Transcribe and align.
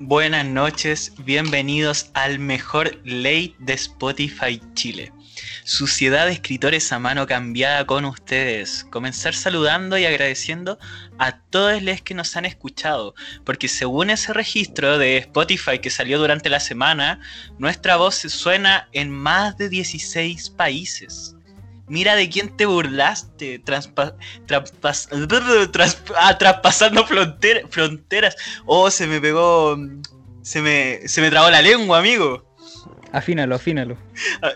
buenas 0.00 0.46
noches, 0.46 1.12
bienvenidos 1.18 2.10
al 2.14 2.38
mejor 2.38 2.98
late 3.04 3.54
de 3.58 3.74
Spotify 3.74 4.60
Chile. 4.72 5.12
Suciedad 5.64 6.26
de 6.26 6.32
escritores 6.32 6.90
a 6.92 6.98
mano 6.98 7.26
cambiada 7.26 7.86
con 7.86 8.06
ustedes. 8.06 8.86
Comenzar 8.90 9.34
saludando 9.34 9.98
y 9.98 10.06
agradeciendo 10.06 10.78
a 11.18 11.38
todos 11.38 11.82
los 11.82 12.00
que 12.00 12.14
nos 12.14 12.34
han 12.36 12.46
escuchado, 12.46 13.14
porque 13.44 13.68
según 13.68 14.08
ese 14.08 14.32
registro 14.32 14.96
de 14.96 15.18
Spotify 15.18 15.78
que 15.78 15.90
salió 15.90 16.18
durante 16.18 16.48
la 16.48 16.60
semana, 16.60 17.20
nuestra 17.58 17.96
voz 17.96 18.14
se 18.14 18.30
suena 18.30 18.88
en 18.92 19.10
más 19.10 19.58
de 19.58 19.68
16 19.68 20.50
países. 20.50 21.36
Mira 21.90 22.14
de 22.14 22.30
quién 22.30 22.56
te 22.56 22.66
burlaste, 22.66 23.60
ah, 26.16 26.38
traspasando 26.38 27.04
fronteras. 27.04 28.36
Oh, 28.64 28.90
se 28.92 29.08
me 29.08 29.20
pegó, 29.20 29.76
se 30.40 30.62
me, 30.62 31.08
se 31.08 31.20
me 31.20 31.30
trabó 31.30 31.50
la 31.50 31.60
lengua, 31.60 31.98
amigo. 31.98 32.46
Afínalo, 33.12 33.56
afínalo. 33.56 33.96
Ah, 34.40 34.52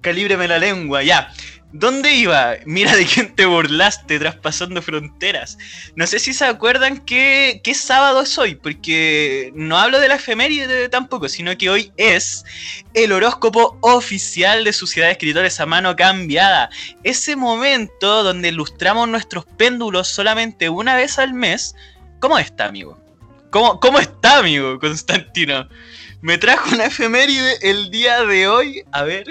Calíbreme 0.00 0.46
la 0.46 0.60
lengua, 0.60 1.02
ya. 1.02 1.32
¿Dónde 1.72 2.12
iba? 2.14 2.56
Mira 2.66 2.96
de 2.96 3.06
quién 3.06 3.32
te 3.34 3.46
burlaste 3.46 4.18
traspasando 4.18 4.82
fronteras. 4.82 5.56
No 5.94 6.04
sé 6.06 6.18
si 6.18 6.34
se 6.34 6.44
acuerdan 6.44 6.98
qué, 7.04 7.60
qué 7.62 7.74
sábado 7.74 8.22
es 8.22 8.36
hoy, 8.38 8.56
porque 8.56 9.52
no 9.54 9.78
hablo 9.78 10.00
de 10.00 10.08
la 10.08 10.16
efeméride 10.16 10.88
tampoco, 10.88 11.28
sino 11.28 11.56
que 11.56 11.70
hoy 11.70 11.92
es 11.96 12.44
el 12.94 13.12
horóscopo 13.12 13.78
oficial 13.82 14.64
de 14.64 14.72
Sociedad 14.72 15.06
de 15.08 15.12
Escritores 15.12 15.60
a 15.60 15.66
mano 15.66 15.94
cambiada. 15.94 16.70
Ese 17.04 17.36
momento 17.36 18.24
donde 18.24 18.48
ilustramos 18.48 19.08
nuestros 19.08 19.44
péndulos 19.44 20.08
solamente 20.08 20.68
una 20.68 20.96
vez 20.96 21.20
al 21.20 21.34
mes. 21.34 21.76
¿Cómo 22.18 22.36
está, 22.36 22.66
amigo? 22.66 22.98
¿Cómo, 23.50 23.78
cómo 23.78 24.00
está, 24.00 24.38
amigo 24.38 24.80
Constantino? 24.80 25.68
Me 26.20 26.36
trajo 26.36 26.74
una 26.74 26.86
efeméride 26.86 27.58
el 27.62 27.90
día 27.92 28.24
de 28.24 28.48
hoy. 28.48 28.82
A 28.90 29.04
ver, 29.04 29.24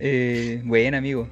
eh, 0.00 0.62
bueno, 0.64 0.96
amigo. 0.96 1.28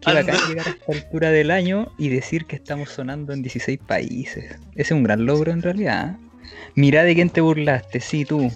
Qué 0.00 0.14
bacán 0.14 0.36
llegar 0.48 0.66
a 0.66 0.70
esta 0.70 0.92
altura 0.92 1.30
del 1.30 1.50
año 1.50 1.92
y 1.98 2.08
decir 2.08 2.46
que 2.46 2.56
estamos 2.56 2.88
sonando 2.88 3.34
en 3.34 3.42
16 3.42 3.78
países. 3.86 4.44
Ese 4.72 4.82
es 4.82 4.90
un 4.92 5.02
gran 5.02 5.26
logro 5.26 5.52
en 5.52 5.60
realidad. 5.60 6.12
¿eh? 6.12 6.30
Mira 6.74 7.04
de 7.04 7.14
quién 7.14 7.28
te 7.28 7.40
burlaste, 7.42 8.00
sí, 8.00 8.24
tú. 8.24 8.50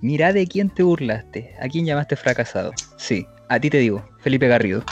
Mira 0.00 0.32
de 0.32 0.46
quién 0.46 0.70
te 0.70 0.82
burlaste. 0.82 1.54
¿A 1.60 1.68
quién 1.68 1.84
llamaste 1.84 2.16
fracasado? 2.16 2.72
Sí, 2.96 3.26
a 3.48 3.60
ti 3.60 3.68
te 3.68 3.78
digo, 3.78 4.08
Felipe 4.20 4.48
Garrido. 4.48 4.82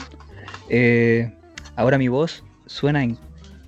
Eh, 0.69 1.33
ahora 1.77 1.97
mi 1.97 2.09
voz 2.09 2.45
suena 2.67 3.03
en 3.03 3.17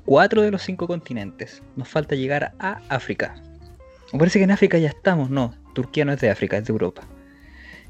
cuatro 0.05 0.43
de 0.43 0.51
los 0.51 0.63
cinco 0.63 0.87
continentes. 0.87 1.63
Nos 1.77 1.89
falta 1.89 2.15
llegar 2.15 2.53
a 2.59 2.81
África. 2.89 3.35
Me 4.13 4.19
parece 4.19 4.39
que 4.39 4.45
en 4.45 4.51
África 4.51 4.79
ya 4.79 4.89
estamos. 4.89 5.31
No, 5.31 5.55
Turquía 5.75 6.05
no 6.05 6.13
es 6.13 6.21
de 6.21 6.31
África, 6.31 6.59
es 6.59 6.65
de 6.65 6.73
Europa. 6.73 7.03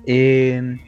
Eh, 0.06 0.78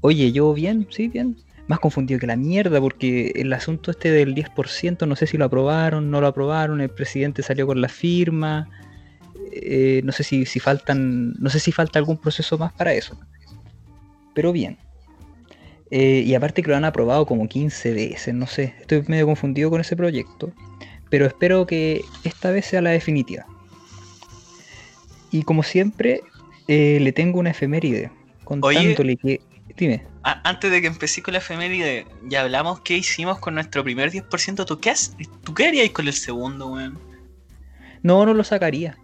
Oye, 0.00 0.32
yo 0.32 0.52
bien, 0.54 0.86
sí, 0.90 1.08
bien. 1.08 1.36
Más 1.68 1.80
confundido 1.80 2.20
que 2.20 2.26
la 2.26 2.36
mierda, 2.36 2.80
porque 2.80 3.32
el 3.34 3.52
asunto 3.52 3.90
este 3.90 4.10
del 4.10 4.34
10%, 4.34 5.06
no 5.06 5.16
sé 5.16 5.26
si 5.26 5.36
lo 5.36 5.46
aprobaron, 5.46 6.10
no 6.10 6.20
lo 6.20 6.28
aprobaron, 6.28 6.80
el 6.80 6.90
presidente 6.90 7.42
salió 7.42 7.66
con 7.66 7.80
la 7.80 7.88
firma. 7.88 8.68
Eh, 9.52 10.00
no 10.04 10.12
sé 10.12 10.22
si, 10.22 10.46
si 10.46 10.60
faltan. 10.60 11.32
No 11.40 11.50
sé 11.50 11.58
si 11.58 11.72
falta 11.72 11.98
algún 11.98 12.18
proceso 12.18 12.56
más 12.58 12.72
para 12.72 12.92
eso. 12.92 13.18
Pero 14.34 14.52
bien. 14.52 14.78
Eh, 15.90 16.22
y 16.26 16.34
aparte 16.34 16.62
que 16.62 16.70
lo 16.70 16.76
han 16.76 16.84
aprobado 16.84 17.26
como 17.26 17.48
15 17.48 17.92
veces, 17.92 18.34
no 18.34 18.46
sé. 18.46 18.74
Estoy 18.80 19.02
medio 19.06 19.26
confundido 19.26 19.70
con 19.70 19.80
ese 19.80 19.96
proyecto. 19.96 20.52
Pero 21.10 21.26
espero 21.26 21.66
que 21.66 22.04
esta 22.24 22.50
vez 22.50 22.66
sea 22.66 22.82
la 22.82 22.90
definitiva. 22.90 23.46
Y 25.30 25.42
como 25.42 25.62
siempre, 25.62 26.22
eh, 26.68 26.98
le 27.00 27.12
tengo 27.12 27.38
una 27.38 27.50
efeméride. 27.50 28.10
Contándole 28.44 29.16
que 29.16 29.40
Dime. 29.76 30.02
antes 30.22 30.70
de 30.70 30.80
que 30.80 30.86
empecé 30.86 31.22
con 31.22 31.32
la 31.32 31.38
efeméride, 31.38 32.06
ya 32.24 32.42
hablamos 32.42 32.80
qué 32.80 32.96
hicimos 32.96 33.38
con 33.38 33.54
nuestro 33.54 33.84
primer 33.84 34.10
10%. 34.10 34.64
¿Tú 34.64 34.80
qué, 34.80 34.94
¿Tú 35.44 35.54
qué 35.54 35.68
harías 35.68 35.90
con 35.90 36.06
el 36.06 36.14
segundo, 36.14 36.68
weón? 36.68 36.98
No, 38.02 38.24
no 38.24 38.32
lo 38.32 38.42
sacaría. 38.42 38.96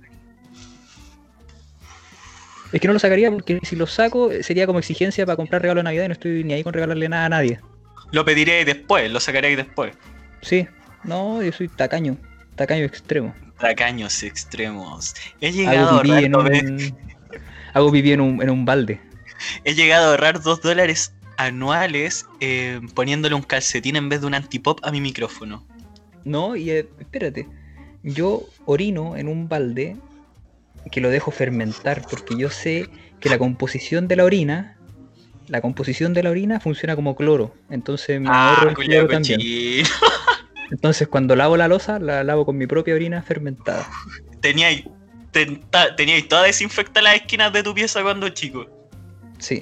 Es 2.73 2.81
que 2.81 2.87
no 2.87 2.95
lo 2.95 2.99
sacaría 2.99 3.31
porque 3.31 3.61
si 3.63 3.77
lo 3.77 3.87
saco 3.87 4.31
sería 4.41 4.67
como 4.67 4.79
exigencia 4.79 5.27
para 5.27 5.37
comprar 5.37 5.61
regalo 5.61 5.81
de 5.81 5.85
Navidad 5.85 6.05
y 6.05 6.09
no 6.09 6.13
estoy 6.15 6.43
ni 6.43 6.55
ahí 6.55 6.65
con 6.65 6.73
regalarle 6.73 7.09
nada 7.09 7.27
a 7.27 7.29
nadie. 7.29 7.61
Lo 8.13 8.25
pediré 8.25 8.65
después, 8.65 9.11
lo 9.11 9.21
sacaré 9.21 9.55
después. 9.57 9.95
Sí, 10.41 10.67
no, 11.05 11.43
yo 11.43 11.53
soy 11.53 11.69
tacaño, 11.69 12.17
tacaño 12.57 12.85
extremo. 12.85 13.35
Tacaños 13.59 14.23
extremos. 14.23 15.15
He 15.41 15.53
llegado 15.53 15.91
Hago 15.91 16.03
pipí, 16.03 16.25
en 16.25 16.35
un... 16.35 16.97
Hago 17.75 17.93
pipí 17.93 18.13
en 18.13 18.21
un, 18.21 18.43
en 18.43 18.51
un 18.51 18.65
balde. 18.65 19.01
He 19.65 19.75
llegado 19.75 20.07
a 20.07 20.11
ahorrar 20.11 20.43
2 20.43 20.63
dólares 20.63 21.13
anuales 21.37 22.27
eh, 22.41 22.81
poniéndole 22.95 23.35
un 23.35 23.43
calcetín 23.43 23.97
en 23.97 24.09
vez 24.09 24.21
de 24.21 24.27
un 24.27 24.35
antipop 24.35 24.81
a 24.83 24.91
mi 24.91 25.01
micrófono. 25.01 25.67
No, 26.25 26.57
y 26.57 26.71
eh, 26.71 26.89
espérate. 26.99 27.49
Yo 28.03 28.49
orino 28.65 29.17
en 29.17 29.29
un 29.29 29.49
balde 29.49 29.97
que 30.91 31.01
lo 31.01 31.11
dejo 31.11 31.31
fermentar 31.31 32.03
porque 32.09 32.37
yo 32.37 32.51
sé 32.51 32.89
que 33.21 33.29
la 33.29 33.39
composición 33.39 34.09
de 34.09 34.17
la 34.17 34.25
orina 34.25 34.77
la 35.49 35.61
composición 35.61 36.15
de 36.15 36.23
la 36.23 36.31
orina 36.31 36.61
funciona 36.61 36.97
como 36.97 37.15
cloro. 37.15 37.55
Entonces 37.69 38.21
me 38.21 38.29
ah, 38.31 38.55
ahorro 38.55 38.71
el 38.71 38.77
cloro 38.77 39.09
también. 39.09 39.41
entonces 40.71 41.09
cuando 41.09 41.37
lavo 41.37 41.57
la 41.57 41.69
losa 41.69 41.99
la 41.99 42.25
lavo 42.25 42.47
con 42.47 42.57
mi 42.57 42.67
propia 42.67 42.95
orina 42.95 43.23
fermentada. 43.23 43.89
Tenía 44.41 44.69
tenía 45.97 46.29
toda 46.29 46.45
desinfectada 46.45 47.03
las 47.03 47.17
esquinas 47.17 47.53
de 47.53 47.63
tu 47.63 47.75
pieza 47.75 48.03
cuando 48.03 48.29
chico 48.31 48.82
Sí. 49.43 49.61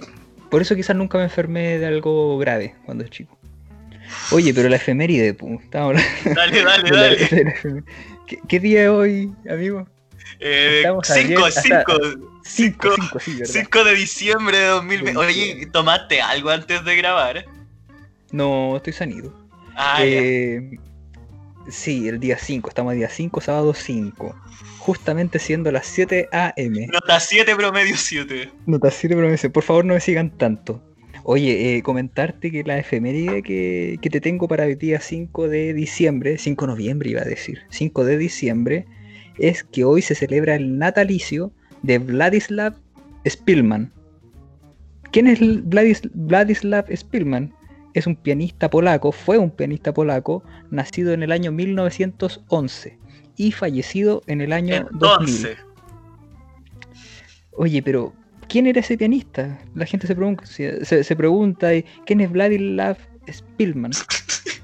Por 0.51 0.61
eso 0.61 0.77
quizás 0.77 0.95
nunca 0.95 1.17
me 1.17 1.25
enfermé 1.25 1.79
de 1.79 1.87
algo 1.87 2.37
grave 2.39 2.75
cuando 2.85 3.03
es 3.03 3.11
chico. 3.11 3.39
Oye, 4.31 4.53
pero 4.53 4.69
la 4.69 4.77
efeméride, 4.77 5.29
estamos 5.29 5.95
Dale, 6.25 6.65
dale, 6.65 6.91
dale. 6.91 7.85
¿Qué, 8.47 8.61
día 8.61 8.85
es 8.85 8.89
hoy, 8.91 9.33
amigo? 9.49 9.89
5, 10.41 11.51
5, 12.43 12.91
5 13.45 13.85
de 13.85 13.95
diciembre 13.95 14.59
de 14.59 14.67
2020. 14.67 15.19
Oye, 15.19 15.67
¿tomaste 15.73 16.21
algo 16.21 16.51
antes 16.51 16.85
de 16.85 16.97
grabar? 16.97 17.47
No, 18.33 18.77
estoy 18.77 18.93
sanido. 18.93 19.33
Ah, 19.77 20.01
eh, 20.03 20.79
sí, 21.71 22.09
el 22.09 22.21
día 22.21 22.37
5, 22.39 22.69
estamos 22.69 22.95
día 22.95 23.09
5, 23.09 23.41
sábado 23.41 23.73
5 23.73 24.37
justamente 24.81 25.39
siendo 25.39 25.71
las 25.71 25.87
7 25.87 26.31
a.m. 26.33 26.87
Nota 26.87 27.21
7 27.21 27.55
promedio 27.55 27.97
7. 27.97 28.51
Nota 28.67 28.91
7 28.91 29.15
promedio 29.15 29.37
7. 29.37 29.53
Por 29.53 29.63
favor 29.63 29.85
no 29.85 29.95
me 29.95 30.01
sigan 30.01 30.31
tanto. 30.31 30.83
Oye, 31.23 31.77
eh, 31.77 31.83
comentarte 31.83 32.51
que 32.51 32.65
la 32.65 32.79
efeméride 32.79 33.43
que, 33.43 33.99
que, 34.01 34.09
te 34.09 34.23
tengo 34.23 34.49
para 34.49 34.65
el 34.65 34.79
día 34.79 34.99
5 34.99 35.49
de 35.49 35.75
diciembre, 35.75 36.39
5 36.39 36.65
de 36.65 36.73
noviembre 36.73 37.11
iba 37.11 37.21
a 37.21 37.27
decir, 37.27 37.61
5 37.69 38.05
de 38.05 38.17
diciembre, 38.17 38.87
es 39.39 39.65
que 39.65 39.85
hoy 39.85 40.01
se 40.01 40.15
celebra 40.15 40.55
el 40.55 40.79
natalicio 40.79 41.53
de 41.83 41.99
Vladislav 41.99 42.75
Spilman. 43.29 43.93
¿Quién 45.13 45.27
es 45.27 45.41
Vladislav 46.15 46.87
Spilman? 46.97 47.53
Es 47.93 48.07
un 48.07 48.17
pianista 48.17 48.71
polaco, 48.71 49.13
fue 49.13 49.37
un 49.37 49.51
pianista 49.51 49.93
polaco, 49.93 50.43
nacido 50.71 51.13
en 51.13 51.23
el 51.23 51.33
año 51.33 51.53
1911 51.53 53.00
y 53.41 53.53
fallecido 53.53 54.23
en 54.27 54.43
el 54.43 54.53
año 54.53 54.87
2000. 54.91 55.57
Oye, 57.53 57.83
pero 57.83 58.13
¿quién 58.51 58.67
era 58.67 58.81
ese 58.81 58.99
pianista? 58.99 59.59
La 59.75 59.87
gente 59.87 60.07
se 60.07 60.15
pregunta, 60.15 60.45
se, 60.45 61.17
pregunta 61.17 61.71
¿quién 62.05 62.21
es 62.21 62.31
Vladislav 62.31 62.99
Spilman? 63.33 63.93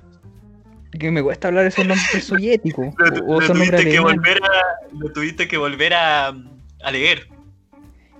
que 1.01 1.11
me 1.11 1.23
cuesta 1.23 1.49
hablar 1.49 1.65
esos 1.65 1.87
nombres 1.87 2.25
soviéticos. 2.25 2.89
Lo, 2.99 3.39
tuviste 3.41 3.89
que 3.89 3.99
volver 3.99 4.43
a, 4.45 4.87
lo 4.93 5.11
tuviste 5.11 5.49
que 5.49 5.57
volver 5.57 5.95
a, 5.95 6.35
leer. 6.93 7.29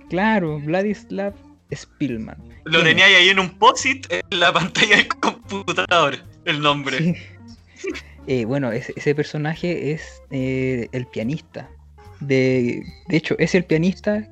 Claro, 0.09 0.59
Vladislav 0.59 1.35
Spilman. 1.71 2.37
Lo 2.65 2.81
tenía 2.81 3.05
ahí 3.05 3.29
en 3.29 3.37
un 3.37 3.59
post-it 3.59 4.07
en 4.09 4.39
la 4.39 4.51
pantalla 4.51 4.95
del 4.95 5.07
computador, 5.07 6.17
el 6.45 6.61
nombre. 6.61 7.36
Eh, 8.27 8.45
bueno, 8.45 8.71
ese, 8.73 9.15
personaje 9.15 9.91
es 9.91 10.21
eh, 10.31 10.89
el 10.91 11.07
pianista. 11.07 11.69
De, 12.19 12.83
de 13.07 13.17
hecho, 13.17 13.35
es 13.39 13.55
el 13.55 13.63
pianista 13.63 14.27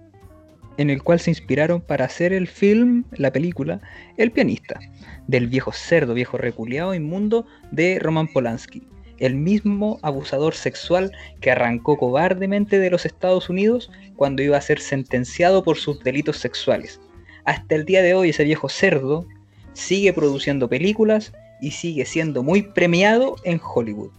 en 0.77 0.89
el 0.89 1.01
cual 1.01 1.19
se 1.19 1.31
inspiraron 1.31 1.81
para 1.81 2.06
hacer 2.06 2.33
el 2.33 2.47
film, 2.47 3.06
la 3.12 3.31
película, 3.31 3.80
El 4.18 4.31
pianista, 4.31 4.80
del 5.27 5.47
viejo 5.47 5.71
cerdo, 5.71 6.13
viejo 6.13 6.38
reculeado 6.38 6.94
inmundo 6.94 7.45
de 7.71 8.00
Roman 8.00 8.27
Polanski, 8.27 8.86
el 9.18 9.36
mismo 9.36 10.00
abusador 10.01 10.53
sexual 10.53 11.12
que 11.39 11.51
arrancó 11.51 11.98
cobardemente 11.98 12.80
de 12.80 12.89
los 12.89 13.06
Estados 13.06 13.50
Unidos 13.50 13.89
cuando 14.18 14.44
iba 14.44 14.57
a 14.57 14.62
ser 14.62 14.80
sentenciado 14.80 15.63
por 15.63 15.77
sus 15.77 16.03
delitos 16.03 16.38
sexuales. 16.38 17.00
Hasta 17.45 17.75
el 17.75 17.86
día 17.86 18.01
de 18.01 18.13
hoy 18.13 18.30
ese 18.30 18.44
viejo 18.44 18.68
cerdo 18.68 19.25
sigue 19.74 20.12
produciendo 20.13 20.68
películas 20.68 21.31
y 21.61 21.71
sigue 21.71 22.05
siendo 22.05 22.43
muy 22.43 22.61
premiado 22.61 23.35
en 23.43 23.59
Hollywood. 23.63 24.11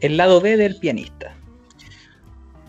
El 0.00 0.16
lado 0.16 0.40
B 0.40 0.56
del 0.56 0.76
pianista. 0.76 1.34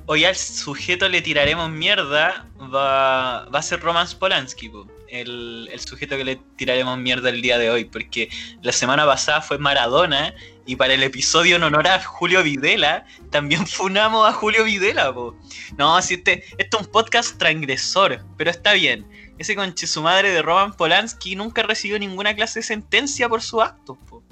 hoy 0.05 0.25
al 0.25 0.35
sujeto 0.35 1.07
le 1.09 1.21
tiraremos 1.21 1.69
mierda 1.71 2.47
va, 2.59 3.45
va 3.45 3.59
a 3.59 3.61
ser 3.61 3.79
Roman 3.79 4.07
Polanski, 4.19 4.69
po, 4.69 4.87
el, 5.13 5.69
el 5.71 5.79
sujeto 5.79 6.17
que 6.17 6.23
le 6.23 6.35
tiraremos 6.55 6.97
mierda 6.97 7.29
el 7.29 7.41
día 7.41 7.57
de 7.57 7.69
hoy, 7.69 7.85
porque 7.85 8.29
la 8.61 8.71
semana 8.71 9.05
pasada 9.05 9.41
fue 9.41 9.57
Maradona 9.57 10.33
y 10.65 10.75
para 10.75 10.93
el 10.93 11.03
episodio 11.03 11.57
en 11.57 11.63
honor 11.63 11.87
a 11.87 12.03
Julio 12.03 12.41
Videla 12.43 13.05
también 13.29 13.67
funamos 13.67 14.27
a 14.27 14.33
Julio 14.33 14.63
Videla, 14.63 15.13
po. 15.13 15.35
No, 15.77 16.01
si 16.01 16.15
este, 16.15 16.43
este 16.57 16.77
es 16.77 16.85
un 16.85 16.91
podcast 16.91 17.37
transgresor, 17.37 18.23
pero 18.37 18.49
está 18.49 18.73
bien. 18.73 19.05
Ese 19.37 19.55
conche 19.55 19.87
su 19.87 20.01
madre 20.01 20.31
de 20.31 20.41
Roman 20.41 20.73
Polanski 20.73 21.35
nunca 21.35 21.63
recibió 21.63 21.97
ninguna 21.99 22.35
clase 22.35 22.59
de 22.59 22.63
sentencia 22.63 23.27
por 23.27 23.41
su 23.41 23.61
acto, 23.61 23.95
po. 24.09 24.23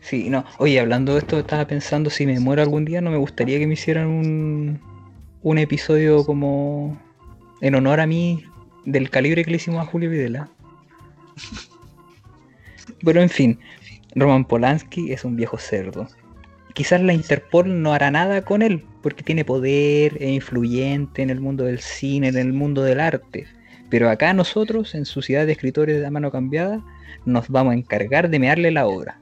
Sí, 0.00 0.28
no. 0.28 0.44
Oye, 0.58 0.78
hablando 0.80 1.14
de 1.14 1.20
esto, 1.20 1.38
estaba 1.38 1.66
pensando 1.66 2.10
si 2.10 2.26
me 2.26 2.38
muero 2.38 2.60
algún 2.60 2.84
día, 2.84 3.00
no 3.00 3.10
me 3.10 3.16
gustaría 3.16 3.58
que 3.58 3.66
me 3.66 3.72
hicieran 3.72 4.08
un, 4.08 4.80
un 5.42 5.58
episodio 5.58 6.26
como 6.26 7.00
en 7.62 7.74
honor 7.74 8.00
a 8.00 8.06
mí 8.06 8.44
del 8.84 9.08
calibre 9.08 9.44
que 9.44 9.50
le 9.50 9.56
hicimos 9.56 9.80
a 9.80 9.86
Julio 9.86 10.10
Videla. 10.10 10.50
Pero 13.04 13.22
en 13.22 13.30
fin, 13.30 13.58
Roman 14.14 14.44
Polanski 14.44 15.12
es 15.12 15.24
un 15.24 15.36
viejo 15.36 15.56
cerdo. 15.56 16.06
Quizás 16.74 17.00
la 17.00 17.14
Interpol 17.14 17.82
no 17.82 17.92
hará 17.92 18.10
nada 18.10 18.42
con 18.44 18.60
él, 18.60 18.84
porque 19.02 19.22
tiene 19.22 19.44
poder, 19.44 20.16
e 20.20 20.30
influyente 20.30 21.22
en 21.22 21.30
el 21.30 21.40
mundo 21.40 21.64
del 21.64 21.80
cine, 21.80 22.28
en 22.28 22.36
el 22.36 22.52
mundo 22.52 22.82
del 22.82 23.00
arte. 23.00 23.46
Pero 23.90 24.10
acá 24.10 24.32
nosotros, 24.32 24.94
en 24.94 25.04
Sociedad 25.04 25.46
de 25.46 25.52
Escritores 25.52 26.00
de 26.00 26.10
Mano 26.10 26.30
Cambiada, 26.30 26.80
nos 27.24 27.48
vamos 27.48 27.72
a 27.72 27.76
encargar 27.76 28.28
de 28.28 28.38
mearle 28.38 28.70
la 28.70 28.86
obra. 28.86 29.18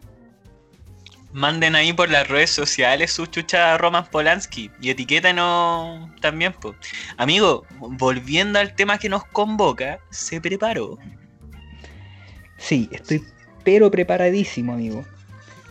Manden 1.32 1.74
ahí 1.74 1.92
por 1.92 2.10
las 2.10 2.28
redes 2.28 2.50
sociales 2.50 3.10
su 3.12 3.24
chucha 3.26 3.74
a 3.74 3.78
Roman 3.78 4.04
Polanski 4.04 4.70
y 4.82 4.90
etiquétanos 4.90 6.10
también, 6.20 6.52
po. 6.52 6.74
Amigo, 7.16 7.64
volviendo 7.78 8.58
al 8.58 8.74
tema 8.74 8.98
que 8.98 9.08
nos 9.08 9.24
convoca, 9.24 9.98
se 10.10 10.40
preparó. 10.40 10.98
Sí, 12.58 12.88
estoy 12.92 13.24
pero 13.64 13.90
preparadísimo, 13.90 14.72
amigo. 14.72 15.04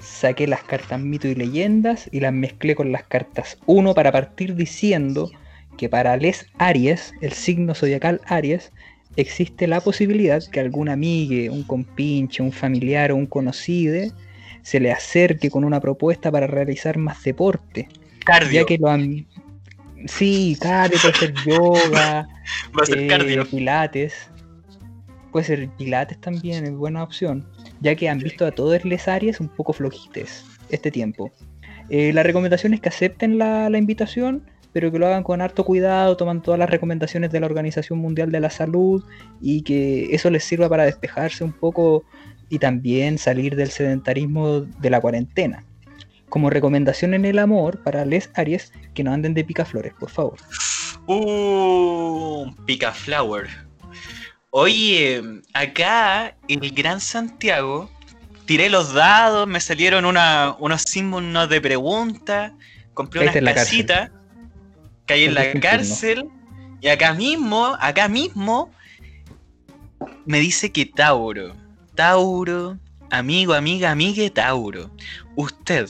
Saqué 0.01 0.47
las 0.47 0.63
cartas 0.63 0.99
mito 0.99 1.27
y 1.27 1.35
leyendas 1.35 2.09
y 2.11 2.19
las 2.21 2.33
mezclé 2.33 2.75
con 2.75 2.91
las 2.91 3.03
cartas 3.03 3.57
1 3.65 3.93
para 3.93 4.11
partir 4.11 4.55
diciendo 4.55 5.31
que 5.77 5.89
para 5.89 6.17
Les 6.17 6.47
Aries, 6.57 7.13
el 7.21 7.31
signo 7.33 7.73
zodiacal 7.73 8.21
Aries, 8.25 8.71
existe 9.15 9.67
la 9.67 9.81
posibilidad 9.81 10.41
que 10.51 10.59
algún 10.59 10.89
amigue, 10.89 11.49
un 11.49 11.63
compinche, 11.63 12.41
un 12.41 12.51
familiar 12.51 13.11
o 13.11 13.15
un 13.15 13.25
conocido 13.25 14.11
se 14.61 14.79
le 14.79 14.91
acerque 14.91 15.49
con 15.49 15.63
una 15.63 15.79
propuesta 15.79 16.31
para 16.31 16.47
realizar 16.47 16.97
más 16.97 17.23
deporte. 17.23 17.89
Cardio. 18.25 18.61
Ya 18.61 18.65
que 18.65 18.77
lo 18.77 18.89
han... 18.89 19.25
Sí, 20.05 20.57
cardio, 20.59 20.97
puede 21.01 21.15
ser 21.15 21.33
yoga, 21.45 22.27
Va 22.77 22.83
a 22.83 22.85
ser 22.85 22.99
eh, 22.99 23.07
cardio. 23.07 23.47
pilates. 23.49 24.29
Puede 25.31 25.45
ser 25.45 25.69
pilates 25.77 26.19
también, 26.19 26.65
es 26.65 26.73
buena 26.73 27.03
opción. 27.03 27.47
Ya 27.79 27.95
que 27.95 28.09
han 28.09 28.19
visto 28.19 28.45
a 28.45 28.51
todos 28.51 28.83
les 28.85 29.07
Aries 29.07 29.39
un 29.39 29.47
poco 29.47 29.73
flojites 29.73 30.45
este 30.69 30.91
tiempo. 30.91 31.31
Eh, 31.89 32.13
la 32.13 32.23
recomendación 32.23 32.73
es 32.73 32.81
que 32.81 32.89
acepten 32.89 33.37
la, 33.37 33.69
la 33.69 33.77
invitación, 33.77 34.43
pero 34.73 34.91
que 34.91 34.99
lo 34.99 35.07
hagan 35.07 35.23
con 35.23 35.41
harto 35.41 35.63
cuidado, 35.65 36.15
toman 36.17 36.41
todas 36.41 36.59
las 36.59 36.69
recomendaciones 36.69 37.31
de 37.31 37.39
la 37.39 37.45
Organización 37.45 37.99
Mundial 37.99 38.31
de 38.31 38.39
la 38.39 38.49
Salud 38.49 39.03
y 39.41 39.61
que 39.63 40.13
eso 40.15 40.29
les 40.29 40.43
sirva 40.43 40.69
para 40.69 40.85
despejarse 40.85 41.43
un 41.43 41.51
poco 41.53 42.03
y 42.49 42.59
también 42.59 43.17
salir 43.17 43.55
del 43.55 43.69
sedentarismo 43.71 44.61
de 44.61 44.89
la 44.89 44.99
cuarentena. 45.01 45.63
Como 46.29 46.49
recomendación 46.49 47.13
en 47.13 47.25
el 47.25 47.39
amor 47.39 47.83
para 47.83 48.05
les 48.05 48.29
Aries, 48.35 48.71
que 48.93 49.03
no 49.03 49.11
anden 49.11 49.33
de 49.33 49.43
picaflores, 49.43 49.93
por 49.93 50.09
favor. 50.09 50.37
Uh, 51.07 52.53
Picaflower. 52.65 53.47
Oye, 54.49 55.21
acá 55.53 56.35
en 56.47 56.63
el 56.63 56.71
Gran 56.71 56.99
Santiago 56.99 57.89
tiré 58.45 58.69
los 58.69 58.93
dados, 58.93 59.47
me 59.47 59.59
salieron 59.59 60.05
una- 60.05 60.55
unos 60.59 60.81
signos 60.83 61.49
de 61.49 61.61
pregunta, 61.61 62.53
compré 62.93 63.21
unas 63.21 63.35
en 63.35 63.45
casitas, 65.11 65.13
caí 65.13 65.23
en 65.25 65.33
la 65.35 65.59
cárcel 65.61 66.29
y 66.81 66.87
acá 66.87 67.13
mismo, 67.13 67.77
acá 67.79 68.07
mismo 68.07 68.71
me 70.25 70.39
dice 70.39 70.71
que 70.71 70.85
Tauro, 70.85 71.55
Tauro, 71.95 72.77
amigo, 73.09 73.53
amiga, 73.53 73.91
amigue 73.91 74.29
Tauro, 74.29 74.89
usted, 75.35 75.87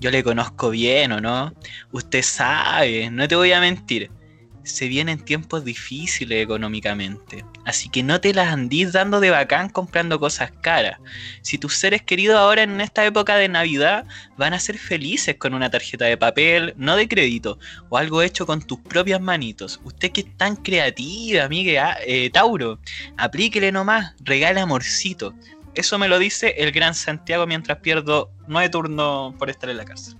yo 0.00 0.10
le 0.10 0.24
conozco 0.24 0.70
bien 0.70 1.12
o 1.12 1.20
no, 1.20 1.54
usted 1.92 2.22
sabe, 2.22 3.10
no 3.10 3.28
te 3.28 3.36
voy 3.36 3.52
a 3.52 3.60
mentir, 3.60 4.10
se 4.64 4.88
vienen 4.88 5.24
tiempos 5.24 5.64
difíciles 5.64 6.42
económicamente. 6.42 7.44
Así 7.64 7.88
que 7.88 8.02
no 8.02 8.20
te 8.20 8.34
las 8.34 8.52
andís 8.52 8.92
dando 8.92 9.20
de 9.20 9.30
bacán 9.30 9.68
comprando 9.68 10.18
cosas 10.18 10.50
caras. 10.60 10.98
Si 11.42 11.58
tus 11.58 11.76
seres 11.76 12.02
queridos 12.02 12.36
ahora 12.36 12.62
en 12.62 12.80
esta 12.80 13.04
época 13.04 13.36
de 13.36 13.48
Navidad 13.48 14.06
van 14.36 14.54
a 14.54 14.60
ser 14.60 14.78
felices 14.78 15.36
con 15.36 15.54
una 15.54 15.70
tarjeta 15.70 16.06
de 16.06 16.16
papel, 16.16 16.74
no 16.76 16.96
de 16.96 17.08
crédito, 17.08 17.58
o 17.88 17.98
algo 17.98 18.22
hecho 18.22 18.46
con 18.46 18.62
tus 18.62 18.80
propias 18.80 19.20
manitos. 19.20 19.80
Usted 19.84 20.10
que 20.10 20.22
es 20.22 20.36
tan 20.36 20.56
creativa, 20.56 21.44
amigue 21.44 21.78
ah, 21.78 21.96
eh, 22.06 22.30
Tauro, 22.30 22.78
aplíquele 23.16 23.70
nomás, 23.70 24.14
regale 24.20 24.60
amorcito. 24.60 25.34
Eso 25.74 25.98
me 25.98 26.08
lo 26.08 26.18
dice 26.18 26.54
el 26.58 26.70
gran 26.70 26.94
Santiago 26.94 27.46
mientras 27.46 27.78
pierdo 27.78 28.30
nueve 28.46 28.68
turnos 28.68 29.34
por 29.34 29.50
estar 29.50 29.68
en 29.70 29.76
la 29.76 29.84
casa. 29.84 30.16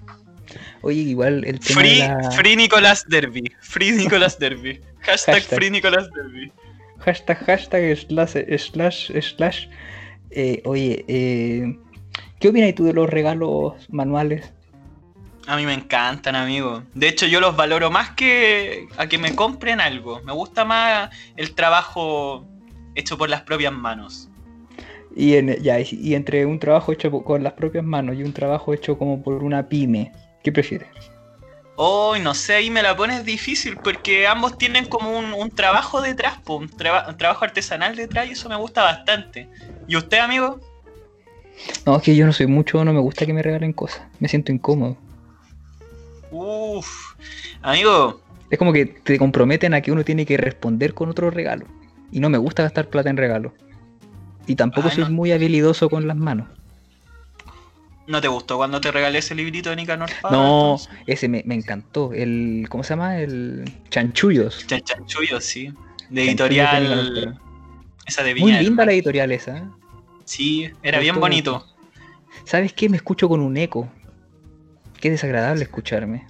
Oye, 0.85 1.01
igual 1.01 1.45
el 1.47 1.61
tema 1.61 1.81
Free, 1.81 2.03
de 2.03 2.09
la... 2.09 2.31
free 2.33 2.57
Nicolás 2.57 3.07
Derby. 3.09 3.51
Free 3.61 3.93
Nicolás 3.97 4.39
Derby. 4.39 4.81
Hashtag, 5.01 5.37
Hashtag. 5.37 5.59
Free 5.59 5.71
Nicolás 5.71 6.11
Derby. 6.15 6.53
Hashtag, 6.99 7.39
hashtag, 7.39 7.97
slash, 7.97 8.37
slash, 8.59 9.11
slash. 9.21 9.67
Eh, 10.31 10.61
oye, 10.67 11.05
eh, 11.09 11.79
¿qué 12.39 12.49
opinas 12.49 12.75
tú 12.75 12.85
de 12.85 12.93
los 12.93 13.09
regalos 13.09 13.75
manuales? 13.89 14.53
A 15.47 15.57
mí 15.57 15.65
me 15.65 15.73
encantan, 15.73 16.37
amigo. 16.37 16.83
De 16.93 17.09
hecho, 17.09 17.27
yo 17.27 17.41
los 17.41 17.57
valoro 17.57 17.91
más 17.91 18.11
que 18.11 18.87
a 18.99 19.07
que 19.07 19.17
me 19.17 19.35
compren 19.35 19.81
algo. 19.81 20.21
Me 20.23 20.33
gusta 20.33 20.67
más 20.67 21.09
el 21.37 21.55
trabajo 21.55 22.47
hecho 22.95 23.17
por 23.17 23.31
las 23.31 23.41
propias 23.41 23.73
manos. 23.73 24.29
Y, 25.17 25.37
en, 25.37 25.63
ya, 25.63 25.81
y, 25.81 25.87
y 25.93 26.15
entre 26.15 26.45
un 26.45 26.59
trabajo 26.59 26.93
hecho 26.93 27.11
con 27.11 27.43
las 27.43 27.55
propias 27.55 27.85
manos 27.85 28.17
y 28.17 28.23
un 28.23 28.35
trabajo 28.35 28.75
hecho 28.75 28.99
como 28.99 29.23
por 29.23 29.45
una 29.45 29.69
pyme, 29.69 30.13
¿qué 30.45 30.53
prefieres? 30.53 30.89
Hoy, 31.77 32.21
no 32.21 32.35
sé, 32.35 32.55
ahí 32.55 32.71
me 32.71 32.83
la 32.83 32.97
pones 32.97 33.25
difícil 33.25 33.79
porque 33.79 34.29
ambos 34.29 34.57
tienen 34.59 34.85
como 34.87 35.19
un, 35.19 35.33
un 35.33 35.51
trabajo 35.51 36.01
detrás, 36.01 36.39
un, 36.47 36.69
traba- 36.69 37.07
un 37.09 37.17
trabajo 37.17 37.45
artesanal 37.45 37.97
detrás 37.97 38.29
y 38.29 38.33
eso 38.33 38.49
me 38.49 38.55
gusta 38.57 38.85
bastante. 38.85 39.49
¿Y 39.89 39.97
usted, 39.97 40.19
amigo? 40.19 40.61
No, 41.85 41.97
es 41.97 42.03
que 42.03 42.15
yo 42.15 42.27
no 42.27 42.33
soy 42.33 42.47
mucho, 42.47 42.85
no 42.85 42.93
me 42.93 43.01
gusta 43.01 43.27
que 43.27 43.33
me 43.33 43.43
regalen 43.43 43.73
cosas, 43.73 44.03
me 44.21 44.29
siento 44.29 44.53
incómodo. 44.53 44.97
Uf, 46.31 47.15
amigo, 47.63 48.21
Es 48.51 48.59
como 48.59 48.73
que 48.73 48.87
te 48.87 49.19
comprometen 49.19 49.75
a 49.75 49.81
que 49.81 49.91
uno 49.93 50.05
tiene 50.05 50.27
que 50.27 50.37
responder 50.37 50.95
con 50.95 51.09
otro 51.11 51.31
regalo. 51.31 51.67
Y 52.13 52.21
no 52.21 52.29
me 52.31 52.39
gusta 52.39 52.63
gastar 52.63 52.89
plata 52.89 53.11
en 53.11 53.17
regalos. 53.17 53.53
Y 54.47 54.55
tampoco 54.57 54.89
Ay, 54.89 54.97
soy 54.97 55.05
no. 55.05 55.11
muy 55.11 55.33
habilidoso 55.33 55.89
con 55.91 56.07
las 56.07 56.17
manos. 56.17 56.49
¿No 58.07 58.21
te 58.21 58.29
gustó 58.29 58.57
cuando 58.57 58.81
te 58.81 58.91
regalé 58.91 59.19
ese 59.19 59.35
librito 59.35 59.71
de 59.71 59.77
Nicanor 59.77 60.11
Parra, 60.23 60.37
No, 60.37 60.75
entonces? 60.75 60.89
ese 61.07 61.29
me, 61.29 61.43
me 61.47 61.55
encantó. 61.55 62.13
El. 62.13 62.67
¿Cómo 62.69 62.85
se 62.85 62.91
llama? 62.91 63.19
El. 63.19 63.65
Chanchullos. 63.91 64.67
Chan- 64.67 64.83
Chanchullo, 64.83 65.41
sí. 65.41 65.73
De 66.11 66.27
Chanchullos 66.27 66.29
editorial. 66.29 67.41
Esa 68.07 68.23
de 68.23 68.35
Muy 68.35 68.43
Viña 68.45 68.57
del 68.57 68.65
linda 68.67 68.77
Mar. 68.83 68.87
la 68.87 68.93
editorial 68.93 69.33
esa. 69.33 69.57
¿eh? 69.59 69.65
Sí, 70.25 70.71
era 70.83 70.99
Me 70.99 71.03
bien 71.05 71.15
gustó 71.15 71.21
bonito. 71.21 71.67
¿Sabes 72.45 72.73
qué? 72.73 72.89
Me 72.89 72.97
escucho 72.97 73.29
con 73.29 73.41
un 73.41 73.57
eco. 73.57 73.89
Qué 75.01 75.11
desagradable 75.11 75.63
escucharme. 75.65 76.27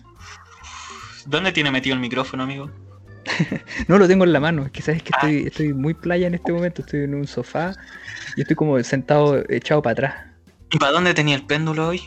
¿Dónde 1.26 1.52
tiene 1.52 1.70
metido 1.70 1.94
el 1.94 2.00
micrófono, 2.00 2.42
amigo? 2.42 2.70
No 3.88 3.98
lo 3.98 4.06
tengo 4.06 4.24
en 4.24 4.32
la 4.32 4.40
mano. 4.40 4.66
Es 4.66 4.70
que 4.72 4.82
sabes 4.82 5.02
que 5.02 5.10
Ah. 5.14 5.18
estoy, 5.22 5.46
estoy 5.46 5.72
muy 5.72 5.94
playa 5.94 6.26
en 6.26 6.34
este 6.34 6.52
momento. 6.52 6.82
Estoy 6.82 7.04
en 7.04 7.14
un 7.14 7.26
sofá 7.26 7.72
y 8.36 8.42
estoy 8.42 8.54
como 8.56 8.80
sentado 8.82 9.42
echado 9.48 9.80
para 9.82 9.92
atrás. 9.92 10.14
¿Y 10.74 10.78
para 10.78 10.90
dónde 10.90 11.14
tenía 11.14 11.36
el 11.36 11.44
péndulo 11.44 11.86
hoy? 11.86 12.02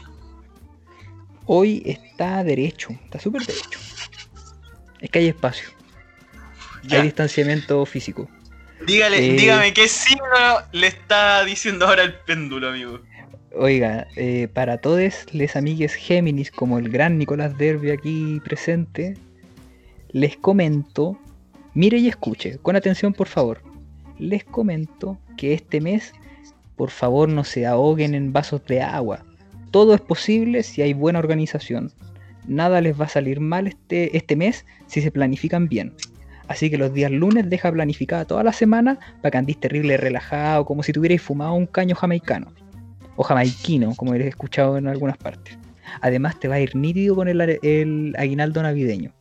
Hoy 1.45 1.81
está 1.85 2.43
derecho. 2.43 2.89
Está 3.05 3.17
súper 3.17 3.45
derecho. 3.45 3.79
Es 4.99 5.09
que 5.09 5.19
hay 5.19 5.27
espacio. 5.27 5.69
Ya. 6.83 6.97
Hay 6.97 7.03
distanciamiento 7.03 7.85
físico. 7.85 8.29
Dígale, 8.85 9.25
Eh. 9.25 9.37
dígame 9.37 9.73
qué 9.73 9.87
signo 9.87 10.25
le 10.73 10.87
está 10.87 11.45
diciendo 11.45 11.87
ahora 11.87 12.03
el 12.03 12.15
péndulo, 12.15 12.67
amigo. 12.67 12.99
Oiga, 13.55 14.05
eh, 14.17 14.49
para 14.53 14.79
todos 14.79 14.99
les 15.31 15.55
amigues 15.55 15.93
Géminis, 15.93 16.51
como 16.51 16.77
el 16.77 16.89
gran 16.89 17.17
Nicolás 17.17 17.57
Derby 17.57 17.91
aquí 17.91 18.41
presente, 18.43 19.15
les 20.11 20.35
comento, 20.35 21.17
mire 21.73 21.97
y 21.99 22.09
escuche, 22.09 22.57
con 22.57 22.75
atención 22.75 23.13
por 23.13 23.27
favor, 23.29 23.63
les 24.19 24.43
comento 24.43 25.17
que 25.37 25.53
este 25.53 25.79
mes, 25.79 26.11
por 26.77 26.91
favor 26.91 27.27
no 27.27 27.43
se 27.43 27.65
ahoguen 27.65 28.15
en 28.15 28.31
vasos 28.31 28.63
de 28.65 28.81
agua. 28.81 29.25
Todo 29.71 29.93
es 29.93 30.01
posible 30.01 30.63
si 30.63 30.81
hay 30.81 30.93
buena 30.93 31.19
organización. 31.19 31.91
nada 32.47 32.79
les 32.79 32.97
va 32.97 33.05
a 33.05 33.09
salir 33.09 33.41
mal 33.41 33.67
este, 33.67 34.15
este 34.15 34.37
mes 34.37 34.65
si 34.85 35.01
se 35.01 35.11
planifican 35.11 35.67
bien. 35.67 35.93
Así 36.47 36.69
que 36.69 36.77
los 36.77 36.93
días 36.93 37.11
lunes 37.11 37.49
deja 37.49 37.69
planificada 37.71 38.23
toda 38.23 38.43
la 38.43 38.53
semana 38.53 38.99
para 39.21 39.31
que 39.31 39.37
andís 39.37 39.59
terrible 39.59 39.97
relajado, 39.97 40.63
como 40.63 40.81
si 40.81 40.93
tuvierais 40.93 41.21
fumado 41.21 41.53
un 41.53 41.65
caño 41.65 41.93
jamaicano. 41.95 42.53
O 43.17 43.23
jamaiquino, 43.23 43.95
como 43.95 44.13
he 44.13 44.27
escuchado 44.27 44.77
en 44.77 44.87
algunas 44.87 45.17
partes. 45.17 45.57
Además 45.99 46.39
te 46.39 46.47
va 46.47 46.55
a 46.55 46.59
ir 46.59 46.73
nítido 46.75 47.15
con 47.15 47.27
el, 47.27 47.41
el 47.41 48.15
aguinaldo 48.17 48.63
navideño. 48.63 49.11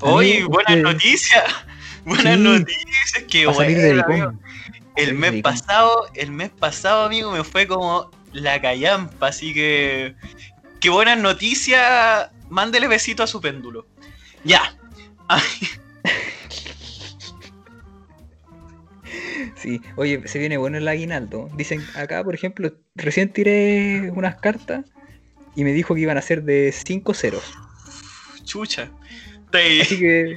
¡Uy! 0.00 0.42
buenas 0.44 0.78
noticias. 0.78 1.44
Buenas 2.06 2.38
noticias. 2.38 3.24
Qué 3.30 3.46
bueno. 3.46 4.38
El 4.96 5.14
mes 5.14 5.42
pasado, 5.42 6.06
el 6.14 6.30
mes 6.30 6.50
pasado, 6.50 7.04
amigo, 7.04 7.32
me 7.32 7.42
fue 7.42 7.66
como 7.66 8.10
la 8.32 8.60
callampa, 8.60 9.28
así 9.28 9.52
que 9.52 10.14
qué 10.80 10.90
buenas 10.90 11.18
noticias. 11.18 12.30
Mándele 12.48 12.86
besito 12.86 13.22
a 13.22 13.26
su 13.26 13.40
péndulo. 13.40 13.86
Ya. 14.44 14.76
Sí, 19.56 19.80
oye, 19.96 20.20
se 20.28 20.38
viene 20.38 20.58
bueno 20.58 20.76
el 20.76 20.86
aguinaldo. 20.86 21.48
Dicen 21.54 21.82
acá, 21.94 22.22
por 22.22 22.34
ejemplo, 22.34 22.70
recién 22.96 23.32
tiré 23.32 24.10
unas 24.10 24.34
cartas 24.36 24.84
y 25.56 25.64
me 25.64 25.72
dijo 25.72 25.94
que 25.94 26.02
iban 26.02 26.18
a 26.18 26.22
ser 26.22 26.42
de 26.42 26.70
5 26.70 27.14
ceros. 27.14 27.54
Chucha. 28.44 28.90
Así 29.80 29.98
que. 29.98 30.36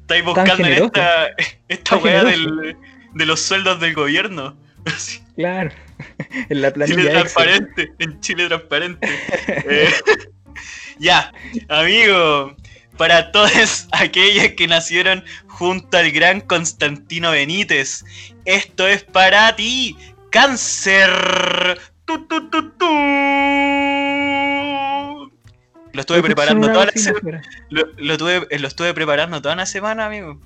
Estáis 0.00 0.24
buscando 0.24 0.66
esta, 0.66 1.28
esta 1.68 1.96
wea 1.98 2.24
de 3.16 3.26
los 3.26 3.40
sueldos 3.40 3.80
del 3.80 3.94
gobierno. 3.94 4.56
Claro. 5.36 5.70
En 6.48 6.62
la 6.62 6.72
planilla. 6.72 6.96
Chile 6.98 7.10
transparente. 7.10 7.92
En 7.98 8.20
Chile 8.20 8.46
transparente. 8.46 9.06
Eh, 9.48 9.92
ya, 10.98 11.30
amigo. 11.68 12.56
Para 12.96 13.30
todas 13.32 13.86
aquellas 13.92 14.52
que 14.52 14.66
nacieron 14.66 15.22
junto 15.46 15.98
al 15.98 16.10
gran 16.12 16.40
Constantino 16.40 17.32
Benítez, 17.32 18.06
esto 18.46 18.88
es 18.88 19.04
para 19.04 19.54
ti, 19.56 19.94
cáncer. 20.30 21.78
Tu, 22.06 22.26
tu, 22.26 22.48
tu, 22.48 22.86
lo 25.96 26.00
estuve 26.00 26.22
preparando 26.22 26.70
toda 26.70 26.86
la 26.86 26.92
semana. 26.92 27.42
Lo, 27.70 27.82
eh, 28.30 28.58
lo, 28.58 28.68
estuve 28.68 28.94
preparando 28.94 29.40
toda 29.40 29.54
una 29.54 29.66
semana, 29.66 30.06
amigo. 30.06 30.38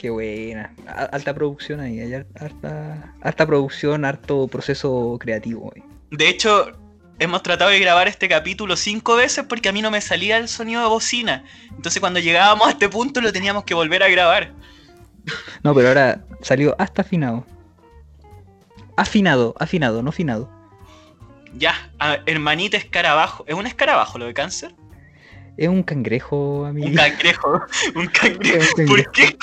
Qué 0.00 0.08
buena. 0.08 0.72
Alta 1.12 1.34
producción 1.34 1.78
ahí. 1.78 2.00
Hay 2.00 2.14
alta, 2.14 3.14
alta 3.20 3.46
producción, 3.46 4.06
harto 4.06 4.48
proceso 4.48 5.18
creativo. 5.20 5.74
De 6.10 6.26
hecho, 6.26 6.72
hemos 7.18 7.42
tratado 7.42 7.70
de 7.70 7.78
grabar 7.80 8.08
este 8.08 8.26
capítulo 8.26 8.76
cinco 8.76 9.16
veces 9.16 9.44
porque 9.46 9.68
a 9.68 9.72
mí 9.72 9.82
no 9.82 9.90
me 9.90 10.00
salía 10.00 10.38
el 10.38 10.48
sonido 10.48 10.80
de 10.80 10.88
bocina. 10.88 11.44
Entonces 11.76 12.00
cuando 12.00 12.18
llegábamos 12.18 12.66
a 12.68 12.70
este 12.70 12.88
punto 12.88 13.20
lo 13.20 13.30
teníamos 13.30 13.64
que 13.64 13.74
volver 13.74 14.02
a 14.02 14.08
grabar. 14.08 14.54
No, 15.62 15.74
pero 15.74 15.88
ahora 15.88 16.24
salió 16.40 16.74
hasta 16.78 17.02
afinado. 17.02 17.44
Afinado, 18.96 19.54
afinado, 19.58 20.02
no 20.02 20.08
afinado. 20.08 20.50
Ya, 21.52 21.74
hermanita 22.24 22.78
escarabajo. 22.78 23.44
¿Es 23.46 23.54
un 23.54 23.66
escarabajo 23.66 24.16
lo 24.16 24.24
de 24.24 24.32
cáncer? 24.32 24.74
Es 25.60 25.68
un 25.68 25.82
cangrejo, 25.82 26.64
amigo. 26.64 26.86
Un 26.86 26.94
cangrejo, 26.94 27.60
un 27.94 28.06
cangrejo. 28.06 28.76
¿Por, 28.86 29.12
qué, 29.12 29.36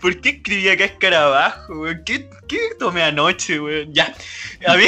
¿Por 0.00 0.20
qué 0.20 0.28
escribí 0.28 0.68
acá 0.68 0.84
escarabajo, 0.84 1.84
¿Qué, 2.06 2.30
¿Qué, 2.46 2.58
tomé 2.78 3.02
anoche, 3.02 3.58
weón? 3.58 3.92
Ya. 3.92 4.14
A 4.68 4.76
mí, 4.76 4.84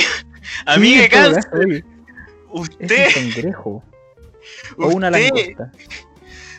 a 0.64 0.76
mí 0.76 1.08
cáncer. 1.08 1.84
Usted. 2.50 3.08
Es 3.08 3.16
un 3.16 3.32
cangrejo. 3.32 3.84
O 4.78 4.86
una 4.90 5.10
langosta. 5.10 5.72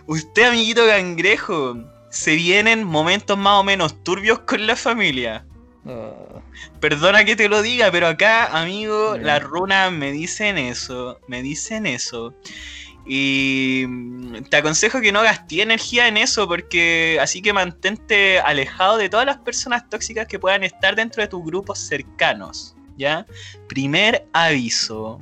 Usted, 0.08 0.44
amiguito 0.44 0.86
cangrejo, 0.86 1.78
se 2.10 2.36
vienen 2.36 2.84
momentos 2.84 3.38
más 3.38 3.62
o 3.62 3.64
menos 3.64 4.04
turbios 4.04 4.40
con 4.40 4.68
la 4.68 4.76
familia. 4.76 5.46
Ah. 5.86 6.42
Perdona 6.82 7.24
que 7.24 7.38
te 7.38 7.48
lo 7.48 7.62
diga, 7.62 7.92
pero 7.94 8.08
acá, 8.08 8.48
amigo, 8.48 9.18
las 9.18 9.42
runas 9.42 9.90
me 9.94 10.12
dicen 10.12 10.58
eso. 10.58 11.18
Me 11.30 11.42
dicen 11.42 11.86
eso. 11.86 12.36
Y 13.08 13.86
te 14.50 14.58
aconsejo 14.58 15.00
que 15.00 15.12
no 15.12 15.22
gastes 15.22 15.60
energía 15.60 16.08
en 16.08 16.18
eso, 16.18 16.48
porque 16.48 17.18
así 17.22 17.42
que 17.42 17.54
mantente 17.54 18.40
alejado 18.40 18.98
de 18.98 19.10
todas 19.10 19.26
las 19.26 19.38
personas 19.38 19.90
tóxicas 19.90 20.28
que 20.28 20.40
puedan 20.40 20.64
estar 20.64 20.96
dentro 20.96 21.22
de 21.22 21.30
tus 21.30 21.44
grupos 21.44 21.80
cercanos. 21.80 22.76
¿Ya? 22.98 23.26
Primer 23.70 24.28
aviso. 24.34 25.22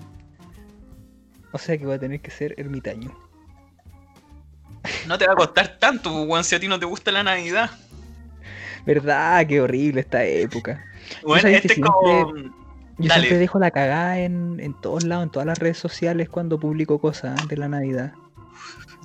O 1.51 1.58
sea 1.58 1.77
que 1.77 1.86
va 1.86 1.96
a 1.96 2.00
tener 2.00 2.22
que 2.22 2.32
ser 2.32 2.56
ermitaño. 2.58 3.15
No 5.08 5.18
te 5.18 5.27
va 5.27 5.34
a 5.34 5.36
costar 5.36 5.77
tanto, 5.80 6.25
Juan, 6.25 6.44
si 6.44 6.56
a 6.56 6.60
ti 6.60 6.68
no 6.68 6.80
te 6.80 6.86
gusta 6.86 7.12
la 7.12 7.24
Navidad. 7.24 7.70
¿Verdad? 8.86 9.46
Qué 9.48 9.62
horrible 9.62 10.01
esta 10.01 10.24
época. 10.24 10.84
Bueno, 11.24 11.50
este 11.50 11.74
es 11.74 11.80
como... 11.80 12.34
Yo 12.98 13.10
siempre 13.10 13.38
dejo 13.38 13.60
la 13.60 13.72
cagada 13.72 14.20
en, 14.20 14.75
todos 14.82 15.04
lados, 15.04 15.25
en 15.25 15.30
todas 15.30 15.46
las 15.46 15.60
redes 15.60 15.78
sociales 15.78 16.30
cuando 16.30 16.60
publico 16.60 17.00
cosas 17.00 17.48
de 17.48 17.58
la 17.58 17.68
Navidad. 17.68 18.14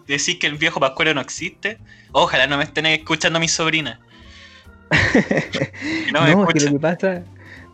Decís 0.07 0.37
que 0.39 0.47
el 0.47 0.59
viejo 0.59 0.81
Pascuero 0.81 1.15
no 1.15 1.21
existe. 1.21 1.79
Ojalá 2.13 2.47
no 2.47 2.57
me 2.57 2.65
estén 2.65 2.87
escuchando 2.87 3.41
mis 3.41 3.53
sobrinas. 3.53 3.99
no, 6.13 6.27
no 6.27 6.49
es 6.49 6.55
que 6.55 6.61
lo 6.61 6.73
que 6.73 6.79
pasa, 6.81 7.23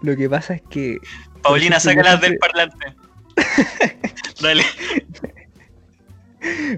lo 0.03 0.17
que 0.17 0.29
pasa 0.29 0.55
es 0.55 0.63
que. 0.63 0.99
Paulina, 1.43 1.81
sácalas 1.81 2.21
del 2.21 2.39
parlante. 2.39 2.95
Dale. 4.41 4.65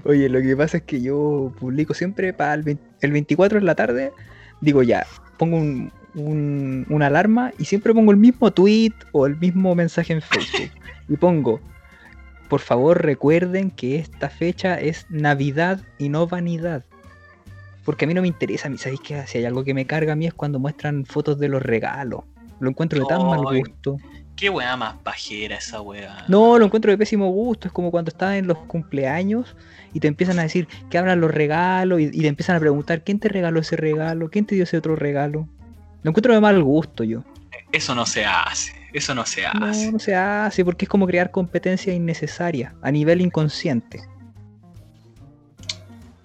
Oye, 0.05 0.29
lo 0.29 0.41
que 0.41 0.55
pasa 0.55 0.77
es 0.77 0.83
que 0.83 1.01
yo 1.01 1.53
publico 1.59 1.93
siempre 1.93 2.33
para 2.33 2.55
el, 2.55 2.79
el 3.01 3.11
24 3.11 3.59
en 3.59 3.65
la 3.65 3.75
tarde 3.75 4.13
digo 4.61 4.83
ya, 4.83 5.05
pongo 5.37 5.57
un, 5.57 5.91
una 6.15 7.07
alarma 7.07 7.51
y 7.57 7.65
siempre 7.65 7.93
pongo 7.93 8.11
el 8.11 8.17
mismo 8.17 8.51
tweet 8.51 8.93
o 9.11 9.25
el 9.25 9.37
mismo 9.37 9.75
mensaje 9.75 10.13
en 10.13 10.21
Facebook. 10.21 10.71
y 11.07 11.17
pongo, 11.17 11.59
por 12.49 12.61
favor 12.61 13.03
recuerden 13.03 13.69
que 13.71 13.97
esta 13.97 14.29
fecha 14.29 14.79
es 14.79 15.05
Navidad 15.09 15.81
y 15.97 16.09
no 16.09 16.27
vanidad. 16.27 16.83
Porque 17.85 18.05
a 18.05 18.07
mí 18.07 18.13
no 18.13 18.21
me 18.21 18.27
interesa, 18.27 18.67
a 18.67 18.71
mí, 18.71 18.77
¿sabéis 18.77 19.01
que 19.01 19.25
si 19.27 19.37
hay 19.37 19.45
algo 19.45 19.63
que 19.63 19.73
me 19.73 19.85
carga 19.85 20.13
a 20.13 20.15
mí 20.15 20.27
es 20.27 20.33
cuando 20.33 20.59
muestran 20.59 21.05
fotos 21.05 21.39
de 21.39 21.47
los 21.47 21.61
regalos? 21.61 22.23
Lo 22.59 22.69
encuentro 22.69 22.99
de 22.99 23.05
tan 23.05 23.25
mal 23.25 23.41
gusto. 23.41 23.97
Qué 24.35 24.49
weá 24.49 24.77
más 24.77 24.95
pajera 25.03 25.57
esa 25.57 25.81
weá. 25.81 26.25
No, 26.27 26.57
lo 26.57 26.65
encuentro 26.65 26.91
de 26.91 26.97
pésimo 26.97 27.29
gusto. 27.29 27.67
Es 27.67 27.73
como 27.73 27.91
cuando 27.91 28.09
estás 28.09 28.35
en 28.35 28.47
los 28.47 28.57
cumpleaños 28.57 29.55
y 29.93 29.99
te 29.99 30.07
empiezan 30.07 30.39
a 30.39 30.43
decir 30.43 30.67
que 30.89 30.97
hablan 30.97 31.19
los 31.19 31.31
regalos 31.31 31.99
y, 31.99 32.09
te 32.09 32.27
empiezan 32.27 32.55
a 32.55 32.59
preguntar 32.59 33.03
quién 33.03 33.19
te 33.19 33.27
regaló 33.27 33.59
ese 33.59 33.75
regalo, 33.75 34.29
quién 34.29 34.45
te 34.45 34.55
dio 34.55 34.63
ese 34.63 34.77
otro 34.77 34.95
regalo. 34.95 35.47
Lo 36.03 36.09
encuentro 36.09 36.33
de 36.33 36.39
mal 36.39 36.61
gusto 36.63 37.03
yo. 37.03 37.23
Eso 37.71 37.93
no 37.93 38.05
se 38.05 38.25
hace, 38.25 38.73
eso 38.93 39.13
no 39.13 39.25
se 39.25 39.45
hace. 39.45 39.85
No, 39.85 39.91
no 39.93 39.99
se 39.99 40.15
hace 40.15 40.65
porque 40.65 40.85
es 40.85 40.89
como 40.89 41.05
crear 41.05 41.31
competencia 41.31 41.93
innecesaria 41.93 42.73
a 42.81 42.91
nivel 42.91 43.21
inconsciente. 43.21 44.01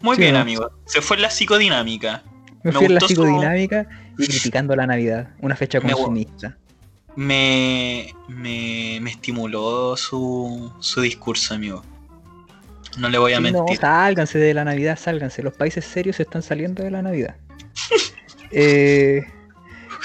Muy 0.01 0.17
bien, 0.17 0.37
amigo. 0.37 0.71
Se 0.85 1.01
fue 1.01 1.17
en 1.17 1.23
la 1.23 1.31
psicodinámica. 1.31 2.23
Me, 2.63 2.73
fui 2.73 2.87
en 2.87 2.95
la 2.95 3.01
psicodinámica 3.01 3.89
y 4.19 4.27
criticando 4.27 4.77
la 4.77 4.87
Navidad, 4.87 5.31
una 5.41 5.57
fecha 5.57 5.81
consumista. 5.81 6.57
Me, 7.17 8.15
me, 8.29 8.99
me 9.01 9.11
estimuló 9.11 9.97
su, 9.97 10.73
su 10.81 11.01
discurso, 11.01 11.55
amigo. 11.55 11.83
No 12.99 13.09
le 13.09 13.19
voy 13.19 13.33
a 13.33 13.41
mentir. 13.41 13.77
No, 13.77 13.81
sálganse 13.81 14.39
de 14.39 14.55
la 14.55 14.65
Navidad, 14.65 14.99
sálganse. 14.99 15.43
Los 15.43 15.55
países 15.55 15.85
serios 15.85 16.21
están 16.21 16.43
saliendo 16.43 16.83
de 16.83 16.91
la 16.91 17.03
Navidad. 17.03 17.37
eh, 18.51 19.25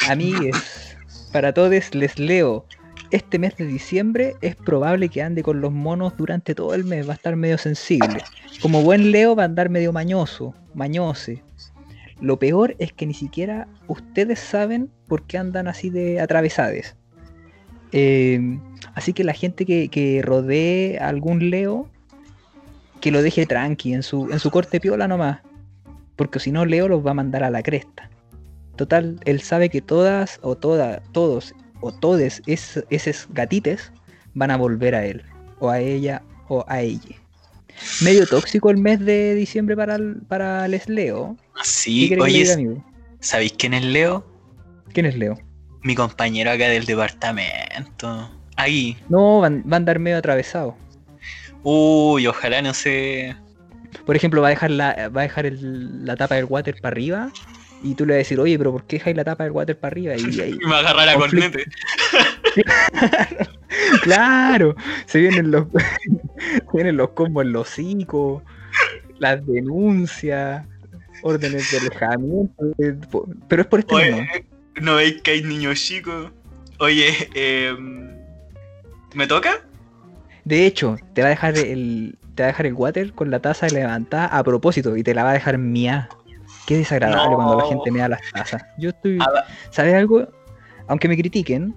amigues, 0.07 0.97
para 1.31 1.53
todos 1.53 1.93
les 1.93 2.19
leo. 2.19 2.65
Este 3.11 3.39
mes 3.39 3.57
de 3.57 3.65
diciembre 3.65 4.35
es 4.41 4.55
probable 4.55 5.09
que 5.09 5.23
ande 5.23 5.41
con 5.41 5.61
los 5.61 5.71
monos 5.71 6.15
durante 6.15 6.53
todo 6.53 6.75
el 6.75 6.83
mes, 6.83 7.07
va 7.07 7.13
a 7.13 7.15
estar 7.15 7.35
medio 7.35 7.57
sensible. 7.57 8.23
Como 8.61 8.83
buen 8.83 9.11
Leo 9.11 9.35
va 9.35 9.43
a 9.43 9.45
andar 9.45 9.69
medio 9.69 9.91
mañoso, 9.91 10.53
mañose. 10.75 11.41
Lo 12.21 12.37
peor 12.37 12.75
es 12.77 12.93
que 12.93 13.07
ni 13.07 13.15
siquiera 13.15 13.67
ustedes 13.87 14.39
saben 14.39 14.91
por 15.07 15.23
qué 15.23 15.39
andan 15.39 15.67
así 15.67 15.89
de 15.89 16.19
atravesades. 16.19 16.95
Eh, 17.93 18.59
así 18.93 19.13
que 19.13 19.23
la 19.23 19.33
gente 19.33 19.65
que, 19.65 20.21
rodee 20.23 20.99
a 20.99 21.07
algún 21.07 21.49
Leo, 21.49 21.89
que 23.01 23.09
lo 23.11 23.23
deje 23.23 23.47
tranqui, 23.47 23.93
en 23.93 24.03
su, 24.03 24.29
en 24.29 24.39
su 24.39 24.51
corte 24.51 24.79
piola 24.79 25.07
nomás. 25.07 25.39
Porque 26.15 26.39
si 26.39 26.51
no, 26.51 26.65
Leo 26.65 26.87
los 26.87 27.03
va 27.03 27.11
a 27.11 27.15
mandar 27.15 27.43
a 27.43 27.49
la 27.49 27.63
cresta. 27.63 28.09
Total, 28.79 29.19
él 29.25 29.41
sabe 29.41 29.67
que 29.67 29.81
todas 29.81 30.39
o 30.41 30.55
todas, 30.55 31.01
todos 31.11 31.53
o 31.81 31.91
todes 31.91 32.41
es, 32.45 32.81
esos 32.89 33.27
gatites 33.31 33.91
van 34.35 34.51
a 34.51 34.55
volver 34.55 34.95
a 34.95 35.05
él, 35.05 35.21
o 35.59 35.69
a 35.69 35.81
ella, 35.81 36.21
o 36.47 36.63
a 36.65 36.79
ella. 36.79 37.17
Medio 38.01 38.25
tóxico 38.25 38.69
el 38.69 38.77
mes 38.77 39.01
de 39.01 39.35
diciembre 39.35 39.75
para, 39.75 39.97
para 40.29 40.65
les 40.69 40.87
Leo. 40.87 41.35
Sí, 41.61 42.15
oye, 42.21 42.45
¿sabéis 43.19 43.51
quién 43.57 43.73
es 43.73 43.83
Leo? 43.83 44.25
¿Quién 44.93 45.07
es 45.07 45.17
Leo? 45.17 45.37
Mi 45.81 45.93
compañero 45.93 46.49
acá 46.49 46.69
del 46.69 46.85
departamento. 46.85 48.31
Ahí. 48.55 48.95
No, 49.09 49.41
van, 49.41 49.61
van 49.65 49.73
a 49.73 49.75
andar 49.75 49.99
medio 49.99 50.17
atravesado. 50.19 50.77
Uy, 51.63 52.27
ojalá 52.27 52.61
no 52.61 52.73
se. 52.73 53.35
por 54.05 54.15
ejemplo, 54.15 54.41
va 54.41 54.47
a 54.47 54.51
dejar 54.51 54.71
la, 54.71 55.09
va 55.09 55.19
a 55.19 55.23
dejar 55.23 55.45
el- 55.47 56.05
la 56.05 56.15
tapa 56.15 56.35
del 56.35 56.45
water 56.45 56.79
para 56.81 56.93
arriba 56.93 57.29
y 57.83 57.95
tú 57.95 58.05
le 58.05 58.13
vas 58.13 58.15
a 58.15 58.19
decir, 58.19 58.39
oye, 58.39 58.57
pero 58.57 58.71
¿por 58.71 58.83
qué 58.85 58.97
dejáis 58.97 59.15
la 59.15 59.23
tapa 59.23 59.43
del 59.43 59.53
water 59.53 59.77
para 59.77 59.91
arriba? 59.91 60.15
Y 60.15 60.39
ahí, 60.41 60.59
Y 60.61 60.67
me 60.67 60.75
agarrar 60.75 61.09
a 61.09 61.15
Conflicto. 61.15 61.51
cornete. 61.51 61.71
claro, 64.03 64.75
se 65.05 65.19
vienen 65.19 65.51
los, 65.51 65.67
se 65.73 66.61
vienen 66.73 66.97
los 66.97 67.11
combos 67.11 67.45
en 67.45 67.51
los 67.53 67.67
hocico, 67.69 68.43
las 69.19 69.45
denuncias, 69.45 70.65
órdenes 71.23 71.71
de 71.71 71.77
alejamiento, 71.77 72.65
eh, 72.79 72.95
pero 73.47 73.61
es 73.61 73.67
por 73.67 73.79
este 73.79 73.95
Oye, 73.95 74.11
modo. 74.11 74.23
¿no 74.81 74.95
veis 74.95 75.21
que 75.21 75.31
hay 75.31 75.43
niños 75.43 75.79
chicos? 75.79 76.31
Oye, 76.79 77.29
eh, 77.35 77.75
¿me 79.13 79.27
toca? 79.27 79.51
De 80.45 80.65
hecho, 80.65 80.95
te 81.13 81.21
va 81.21 81.27
a 81.27 81.31
dejar 81.31 81.57
el, 81.57 82.17
te 82.35 82.43
va 82.43 82.47
a 82.47 82.51
dejar 82.51 82.65
el 82.65 82.73
water 82.73 83.13
con 83.13 83.29
la 83.29 83.39
taza 83.39 83.67
levantada 83.67 84.25
a 84.27 84.43
propósito 84.43 84.95
y 84.97 85.03
te 85.03 85.13
la 85.13 85.23
va 85.23 85.31
a 85.31 85.33
dejar 85.33 85.57
mía. 85.57 86.09
Qué 86.69 86.77
desagradable 86.77 87.31
No. 87.31 87.35
cuando 87.35 87.57
la 87.57 87.65
gente 87.65 87.89
me 87.89 87.97
da 87.97 88.09
las 88.09 88.21
tazas. 88.31 88.63
Yo 88.77 88.89
estoy. 88.91 89.17
¿sabes 89.71 89.95
algo? 89.95 90.27
Aunque 90.87 91.07
me 91.07 91.17
critiquen, 91.17 91.73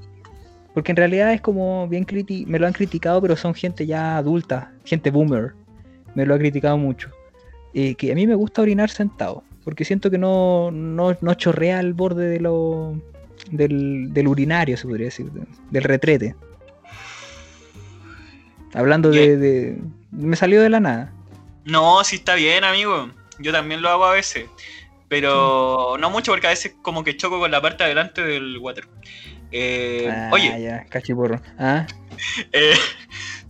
porque 0.74 0.92
en 0.92 0.96
realidad 0.96 1.32
es 1.32 1.40
como 1.40 1.88
bien 1.88 2.04
criti 2.04 2.44
me 2.46 2.58
lo 2.58 2.66
han 2.66 2.74
criticado, 2.74 3.22
pero 3.22 3.34
son 3.34 3.54
gente 3.54 3.86
ya 3.86 4.18
adulta, 4.18 4.70
gente 4.84 5.10
boomer. 5.10 5.54
Me 6.14 6.26
lo 6.26 6.34
ha 6.34 6.38
criticado 6.38 6.76
mucho. 6.76 7.08
Eh, 7.72 7.94
que 7.94 8.12
a 8.12 8.14
mí 8.14 8.26
me 8.26 8.34
gusta 8.34 8.60
orinar 8.60 8.90
sentado, 8.90 9.42
porque 9.64 9.86
siento 9.86 10.10
que 10.10 10.18
no, 10.18 10.70
no, 10.70 11.16
no 11.22 11.32
chorrea 11.34 11.78
al 11.78 11.94
borde 11.94 12.26
de 12.28 12.38
lo, 12.40 13.00
del, 13.50 14.12
del 14.12 14.28
urinario, 14.28 14.76
se 14.76 14.86
podría 14.86 15.06
decir, 15.06 15.32
de- 15.32 15.46
del 15.70 15.84
retrete. 15.84 16.36
Hablando 18.74 19.10
de, 19.10 19.38
de- 19.38 19.78
Me 20.10 20.36
salió 20.36 20.60
de 20.60 20.68
la 20.68 20.80
nada. 20.80 21.12
No, 21.64 22.04
sí 22.04 22.16
está 22.16 22.34
bien, 22.34 22.62
amigo. 22.64 23.08
Yo 23.38 23.52
también 23.52 23.80
lo 23.82 23.88
hago 23.88 24.04
a 24.04 24.12
veces. 24.12 24.46
Pero 25.12 25.98
no 26.00 26.08
mucho 26.08 26.32
porque 26.32 26.46
a 26.46 26.50
veces 26.50 26.74
como 26.80 27.04
que 27.04 27.18
choco 27.18 27.38
con 27.38 27.50
la 27.50 27.60
parte 27.60 27.84
de 27.84 27.84
adelante 27.84 28.22
del 28.22 28.56
water. 28.56 28.88
Eh, 29.50 30.08
Ah, 30.10 30.30
oye, 30.32 30.62
ya, 30.62 30.86
cachiporro. 30.86 31.38
Ah, 31.58 31.86
eh, 32.52 32.72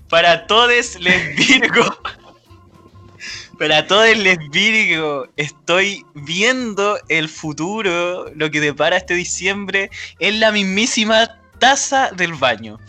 para 0.09 0.49
todos 0.49 0.99
les 0.99 1.37
Virgo. 1.37 1.85
Para 3.61 3.87
todos 3.87 4.17
les 4.17 4.39
Virgo, 4.51 5.29
estoy 5.37 6.05
viendo 6.15 6.99
el 7.09 7.29
futuro, 7.29 8.29
lo 8.35 8.51
que 8.51 8.61
depara 8.61 8.97
este 8.97 9.15
diciembre, 9.15 9.89
en 10.19 10.41
la 10.41 10.51
mismísima 10.51 11.39
taza 11.61 12.11
del 12.11 12.35
baño. 12.35 12.81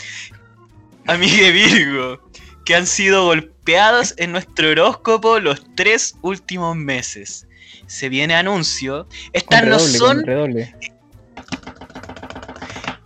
Amigue 1.06 1.52
Virgo, 1.52 2.28
que 2.66 2.74
han 2.74 2.88
sido 2.88 3.26
golpeados 3.26 4.16
en 4.18 4.32
nuestro 4.32 4.72
horóscopo 4.72 5.38
los 5.38 5.64
tres 5.76 6.16
últimos 6.24 6.76
meses. 6.76 7.46
Se 7.88 8.10
viene 8.10 8.36
anuncio. 8.36 9.08
Estas 9.34 9.66
no 9.66 9.80
son 9.80 10.24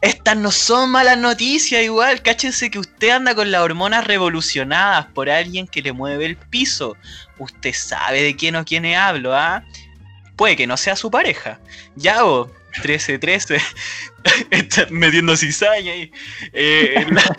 estas 0.01 0.37
no 0.37 0.51
son 0.51 0.91
malas 0.91 1.17
noticias 1.17 1.83
igual, 1.83 2.21
cáchense 2.21 2.69
que 2.69 2.77
usted 2.77 3.09
anda 3.09 3.33
con 3.33 3.51
las 3.51 3.61
hormonas 3.61 4.05
revolucionadas 4.05 5.07
por 5.07 5.29
alguien 5.29 5.67
que 5.67 5.81
le 5.81 5.91
mueve 5.91 6.25
el 6.25 6.37
piso. 6.37 6.95
Usted 7.39 7.73
sabe 7.73 8.21
de 8.21 8.35
quién 8.35 8.55
o 8.55 8.63
quién 8.63 8.85
hablo, 8.85 9.35
¿ah? 9.35 9.63
Puede 10.35 10.55
que 10.55 10.67
no 10.67 10.77
sea 10.77 10.95
su 10.95 11.09
pareja. 11.09 11.59
Ya 11.95 12.25
o 12.25 12.47
13-13, 12.83 13.59
está 14.51 14.85
metiendo 14.91 15.35
cizaña 15.35 15.91
ahí. 15.91 16.11
Eh, 16.53 17.05
la, 17.09 17.37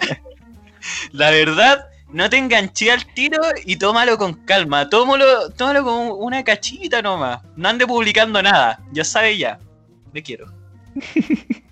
la 1.13 1.31
verdad, 1.31 1.87
no 2.11 2.31
te 2.31 2.39
enganché 2.39 2.91
al 2.91 3.05
tiro 3.15 3.41
y 3.65 3.77
tómalo 3.77 4.17
con 4.17 4.35
calma. 4.45 4.89
Tómalo, 4.89 5.51
tómalo 5.51 5.85
con 5.85 6.25
una 6.25 6.43
cachita 6.43 7.03
nomás. 7.03 7.41
No 7.57 7.69
ande 7.69 7.87
publicando 7.87 8.43
nada, 8.43 8.81
ya 8.93 9.05
sabe 9.05 9.37
ya. 9.37 9.59
Le 10.13 10.23
quiero. 10.23 10.51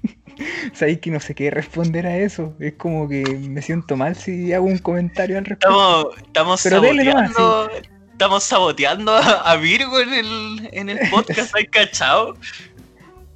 Sabéis 0.75 1.01
que 1.01 1.11
no 1.11 1.21
sé 1.21 1.35
qué 1.35 1.51
responder 1.51 2.07
a 2.07 2.19
eso. 2.19 2.55
Es 2.61 2.75
como 2.75 3.09
que 3.09 3.25
me 3.25 3.63
siento 3.63 3.97
mal 3.97 4.15
si 4.15 4.53
hago 4.53 4.67
un 4.67 4.79
comentario 4.79 5.39
al 5.39 5.47
respecto. 5.47 6.11
Estamos, 6.11 6.27
estamos 6.27 6.63
Pero 6.63 6.81
dele 6.83 7.05
nomás, 7.05 7.33
saboteando. 7.33 7.89
Estamos 8.13 8.45
saboteando 8.45 9.13
a, 9.13 9.51
a 9.51 9.57
Virgo 9.57 10.01
en 10.01 10.13
el, 10.13 10.69
en 10.73 10.91
el 10.91 10.99
podcast, 11.11 11.55
¿hay 11.57 11.67
cachado? 11.67 12.37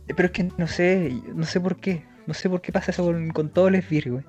Pero 0.07 0.27
es 0.27 0.33
que 0.33 0.51
no 0.57 0.67
sé, 0.67 1.15
no 1.35 1.47
sé 1.47 1.61
por 1.61 1.77
qué. 1.77 2.05
No 2.27 2.35
sé 2.35 2.51
por 2.51 2.61
qué 2.61 2.73
pasa 2.73 2.91
eso 2.91 3.05
con, 3.05 3.31
con 3.31 3.49
todos 3.49 3.73
los 3.73 3.89
Virgo. 3.89 4.23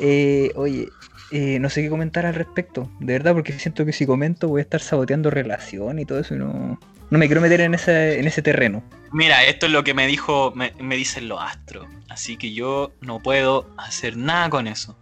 Eh, 0.00 0.50
oye, 0.56 0.88
eh, 1.30 1.58
no 1.58 1.68
sé 1.68 1.82
qué 1.82 1.88
comentar 1.88 2.26
al 2.26 2.34
respecto. 2.34 2.90
De 3.00 3.12
verdad, 3.12 3.34
porque 3.34 3.52
siento 3.52 3.84
que 3.84 3.92
si 3.92 4.06
comento 4.06 4.48
voy 4.48 4.60
a 4.60 4.62
estar 4.62 4.80
saboteando 4.80 5.30
relación 5.30 5.98
y 5.98 6.04
todo 6.04 6.20
eso 6.20 6.34
y 6.34 6.38
no, 6.38 6.78
no 7.10 7.18
me 7.18 7.26
quiero 7.26 7.40
meter 7.40 7.60
en 7.60 7.74
ese, 7.74 8.18
en 8.18 8.26
ese 8.26 8.42
terreno. 8.42 8.82
Mira, 9.12 9.44
esto 9.44 9.66
es 9.66 9.72
lo 9.72 9.84
que 9.84 9.94
me 9.94 10.06
dijo, 10.06 10.52
me, 10.54 10.72
me 10.80 10.96
dicen 10.96 11.28
los 11.28 11.40
astros. 11.40 11.86
Así 12.08 12.36
que 12.36 12.52
yo 12.52 12.92
no 13.00 13.20
puedo 13.20 13.68
hacer 13.76 14.16
nada 14.16 14.50
con 14.50 14.66
eso. 14.66 14.96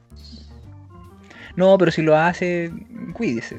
No, 1.57 1.77
pero 1.77 1.91
si 1.91 2.03
lo 2.03 2.17
hace, 2.17 2.71
cuídese. 3.13 3.57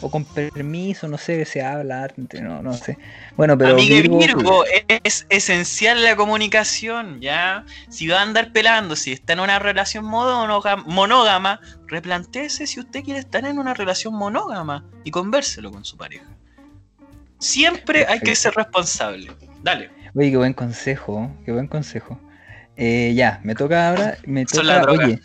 O 0.00 0.10
con 0.10 0.24
permiso, 0.24 1.08
no 1.08 1.18
sé, 1.18 1.44
se 1.44 1.60
habla, 1.60 2.04
arte, 2.04 2.40
no, 2.40 2.62
no 2.62 2.72
sé. 2.72 2.96
Bueno, 3.36 3.58
pero 3.58 3.72
Amigue 3.72 4.02
Virgo, 4.02 4.18
Virgo, 4.18 4.64
es 5.04 5.26
esencial 5.28 6.04
la 6.04 6.14
comunicación, 6.14 7.20
¿ya? 7.20 7.64
Si 7.88 8.06
va 8.06 8.20
a 8.20 8.22
andar 8.22 8.52
pelando, 8.52 8.94
si 8.94 9.12
está 9.12 9.32
en 9.32 9.40
una 9.40 9.58
relación 9.58 10.04
monógama, 10.04 10.84
monógama, 10.86 11.60
replantéese 11.88 12.68
si 12.68 12.78
usted 12.78 13.02
quiere 13.02 13.18
estar 13.18 13.44
en 13.44 13.58
una 13.58 13.74
relación 13.74 14.14
monógama 14.14 14.84
y 15.02 15.10
convérselo 15.10 15.72
con 15.72 15.84
su 15.84 15.96
pareja. 15.96 16.26
Siempre 17.40 18.06
hay 18.06 18.20
que 18.20 18.36
ser 18.36 18.54
responsable. 18.54 19.32
Dale. 19.62 19.90
Oye, 20.14 20.30
qué 20.30 20.36
buen 20.36 20.52
consejo, 20.52 21.30
qué 21.44 21.52
buen 21.52 21.66
consejo. 21.66 22.18
Eh, 22.76 23.12
ya, 23.14 23.40
me 23.42 23.54
toca 23.56 23.88
ahora, 23.88 24.18
me 24.24 24.46
Son 24.46 24.66
la 24.66 24.80
toca, 24.80 24.92
droga. 24.92 25.04
oye, 25.06 25.20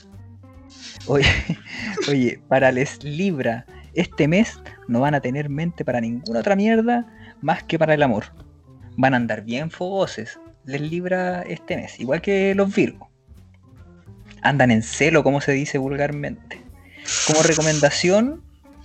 oye, 1.06 1.28
oye, 2.10 2.42
para 2.48 2.72
les 2.72 3.04
Libra, 3.04 3.66
este 3.94 4.28
mes 4.28 4.60
no 4.88 5.02
van 5.02 5.16
a 5.16 5.22
tener 5.22 5.50
mente 5.50 5.86
para 5.86 6.02
ninguna 6.02 6.40
otra 6.40 6.56
mierda 6.56 7.06
más 7.42 7.64
que 7.64 7.78
para 7.80 7.94
el 7.94 8.04
amor. 8.04 8.26
Van 8.98 9.14
a 9.14 9.18
andar 9.18 9.44
bien 9.44 9.72
fogoses, 9.72 10.40
les 10.66 10.82
Libra 10.82 11.42
este 11.44 11.76
mes, 11.76 12.00
igual 12.00 12.22
que 12.22 12.54
los 12.56 12.74
Virgo. 12.74 13.10
Andan 14.42 14.72
en 14.72 14.84
celo, 14.84 15.24
como 15.24 15.42
se 15.42 15.54
dice 15.54 15.78
vulgarmente. 15.78 16.62
Como 17.28 17.44
recomendación, 17.44 18.44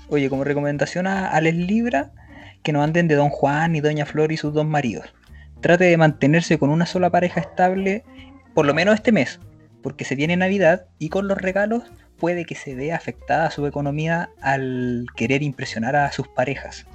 oye, 0.08 0.28
como 0.30 0.44
recomendación 0.44 1.06
a, 1.06 1.28
a 1.28 1.40
les 1.40 1.54
Libra, 1.54 2.12
que 2.62 2.72
no 2.72 2.82
anden 2.82 3.08
de 3.08 3.14
Don 3.14 3.28
Juan 3.28 3.76
y 3.76 3.80
Doña 3.80 4.06
Flor 4.06 4.32
y 4.32 4.36
sus 4.36 4.52
dos 4.52 4.66
maridos 4.66 5.12
trate 5.60 5.84
de 5.84 5.96
mantenerse 5.96 6.58
con 6.58 6.70
una 6.70 6.86
sola 6.86 7.10
pareja 7.10 7.40
estable 7.40 8.04
por 8.54 8.66
lo 8.66 8.74
menos 8.74 8.94
este 8.94 9.12
mes, 9.12 9.40
porque 9.82 10.04
se 10.04 10.14
viene 10.14 10.36
Navidad 10.36 10.86
y 10.98 11.08
con 11.08 11.28
los 11.28 11.38
regalos 11.38 11.84
puede 12.18 12.44
que 12.44 12.54
se 12.54 12.74
vea 12.74 12.96
afectada 12.96 13.50
su 13.50 13.66
economía 13.66 14.30
al 14.40 15.06
querer 15.16 15.42
impresionar 15.42 15.96
a 15.96 16.12
sus 16.12 16.28
parejas. 16.28 16.86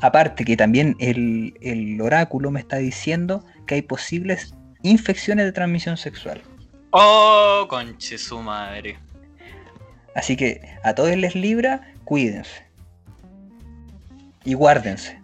Aparte 0.00 0.44
que 0.44 0.56
también 0.56 0.96
el, 0.98 1.54
el 1.60 2.00
oráculo 2.00 2.50
me 2.50 2.60
está 2.60 2.76
diciendo 2.76 3.44
que 3.66 3.76
hay 3.76 3.82
posibles 3.82 4.54
infecciones 4.82 5.46
de 5.46 5.52
transmisión 5.52 5.96
sexual. 5.96 6.42
Oh, 6.90 7.66
conche 7.68 8.18
su 8.18 8.38
madre. 8.38 8.98
Así 10.14 10.36
que 10.36 10.60
a 10.84 10.94
todos 10.94 11.16
les 11.16 11.34
libra, 11.34 11.92
cuídense. 12.04 12.64
Y 14.44 14.54
guárdense. 14.54 15.18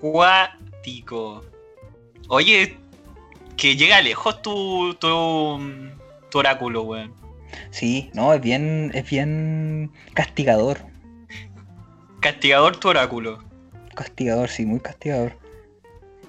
Cuático. 0.00 1.44
Oye, 2.28 2.76
que 3.56 3.76
llega 3.76 4.00
lejos 4.02 4.42
tu, 4.42 4.94
tu, 4.94 5.58
tu 6.30 6.38
oráculo, 6.38 6.82
weón. 6.82 7.21
Sí, 7.70 8.10
no, 8.14 8.32
es 8.34 8.40
bien, 8.40 8.90
es 8.94 9.08
bien 9.08 9.90
castigador. 10.14 10.78
Castigador 12.20 12.76
tu 12.78 12.88
oráculo. 12.88 13.42
Castigador, 13.94 14.48
sí, 14.48 14.64
muy 14.64 14.80
castigador. 14.80 15.36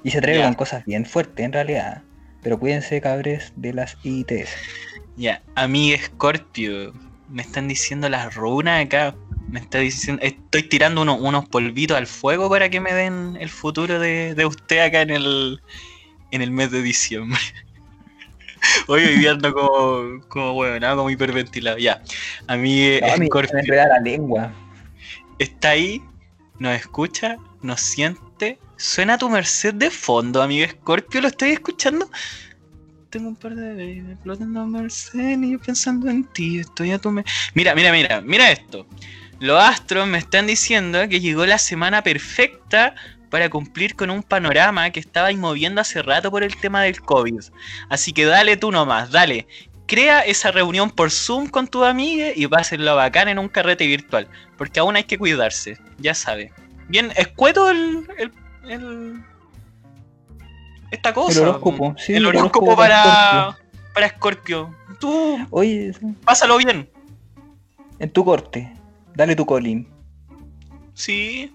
Y 0.04 0.12
se 0.12 0.18
atreve 0.18 0.40
con 0.44 0.54
cosas 0.56 0.84
bien 0.86 1.06
fuertes 1.06 1.46
en 1.46 1.54
realidad. 1.54 2.04
Pero 2.42 2.60
cuídense, 2.60 3.00
cabres, 3.00 3.54
de 3.56 3.74
las 3.74 3.98
ITS. 4.04 4.50
Ya, 5.16 5.42
amiga 5.56 5.98
Scorpio, 6.04 6.94
me 7.30 7.42
están 7.42 7.68
diciendo 7.68 8.10
las 8.10 8.36
runas 8.36 8.86
acá. 8.86 9.16
Me 9.50 9.60
está 9.60 9.80
diciendo, 9.80 10.22
estoy 10.24 10.64
tirando 10.64 11.04
uno- 11.04 11.16
unos 11.16 11.48
polvitos 11.48 11.96
al 11.96 12.08
fuego 12.08 12.50
para 12.50 12.70
que 12.70 12.80
me 12.82 12.94
den 12.94 13.38
el 13.40 13.50
futuro 13.50 14.00
de, 14.00 14.34
de 14.36 14.46
usted 14.46 14.80
acá 14.80 15.02
en 15.02 15.12
el, 15.12 15.62
en 16.32 16.42
el 16.42 16.52
mes 16.52 16.72
de 16.72 16.82
diciembre. 16.82 17.40
Hoy 18.88 19.02
viviendo 19.06 19.54
como, 19.54 20.19
como 20.28 20.54
bueno, 20.54 20.95
como 20.95 21.10
hiperventilado. 21.10 21.78
Ya, 21.78 22.02
No, 22.47 22.54
a 22.54 22.58
mí 22.58 22.99
Scorpio. 23.28 23.49
se 23.49 23.56
me 23.56 23.62
enreda 23.62 23.88
la 23.88 23.99
lengua. 23.99 24.52
está 25.39 25.69
ahí, 25.71 26.02
nos 26.60 26.76
escucha, 26.76 27.38
nos 27.62 27.82
siente. 27.82 28.60
Suena 28.78 29.17
tu 29.17 29.30
merced 29.30 29.73
de 29.76 29.89
fondo, 29.89 30.41
amigo 30.41 30.67
Scorpio, 30.69 31.21
¿lo 31.21 31.28
estoy 31.30 31.52
escuchando? 31.52 32.10
Tengo 33.10 33.30
un 33.30 33.36
par 33.36 33.54
de 33.56 33.99
explotando 34.12 34.62
a 34.62 34.65
merced 34.65 35.39
y 35.41 35.52
yo 35.52 35.60
pensando 35.60 36.10
en 36.10 36.23
ti, 36.26 36.60
estoy 36.60 36.91
a 36.91 36.97
tu 36.99 37.12
me- 37.12 37.23
Mira, 37.54 37.76
mira, 37.76 37.91
mira, 37.91 38.21
mira 38.21 38.52
esto. 38.52 38.88
los 39.39 39.62
astros 39.62 40.08
me 40.08 40.17
están 40.17 40.47
diciendo 40.47 41.08
que 41.10 41.19
llegó 41.19 41.45
la 41.45 41.58
semana 41.60 42.02
perfecta 42.02 42.95
para 43.34 43.50
cumplir 43.50 43.96
con 43.96 44.12
un 44.12 44.22
panorama 44.22 44.91
que 44.91 45.00
estaba 45.00 45.32
moviendo 45.34 45.82
hace 45.82 46.04
rato 46.04 46.30
por 46.30 46.43
el 46.43 46.56
tema 46.56 46.84
del 46.84 47.02
COVID. 47.02 47.41
Así 47.89 48.13
que 48.13 48.26
dale 48.26 48.58
tú 48.58 48.69
nomás, 48.72 49.10
dale. 49.10 49.48
Crea 49.88 50.19
esa 50.22 50.52
reunión 50.52 50.91
por 50.91 51.10
Zoom 51.10 51.48
con 51.50 51.67
tu 51.67 51.84
amiga 51.84 52.28
y 52.36 52.46
pásenlo 52.46 52.96
bacán 52.96 53.30
en 53.30 53.39
un 53.39 53.50
carrete 53.50 53.88
virtual. 53.88 54.28
Porque 54.56 54.80
aún 54.80 54.96
hay 54.98 55.06
que 55.06 55.17
cuidarse, 55.17 55.80
ya 55.98 56.13
sabes. 56.13 56.52
Bien, 56.89 57.12
escueto 57.15 57.72
el, 57.72 58.08
el, 58.19 58.32
el- 58.69 59.24
esta 60.91 61.12
cosa. 61.12 61.39
El 61.41 61.48
horóscopo, 61.48 61.96
sí, 61.98 62.13
el 62.13 62.28
horóscopo 62.28 62.65
horóscopo 62.67 62.76
para 62.76 63.04
para, 63.04 63.58
para 63.96 64.10
Scorpio. 64.10 64.76
Tú, 65.00 65.39
Oye, 65.50 65.91
pásalo 66.24 66.56
bien. 66.58 66.88
en 67.98 68.12
tu 68.12 68.24
corte, 68.24 68.72
dale 69.15 69.36
tu 69.36 69.43
colín. 69.48 69.88
Sí. 70.93 71.52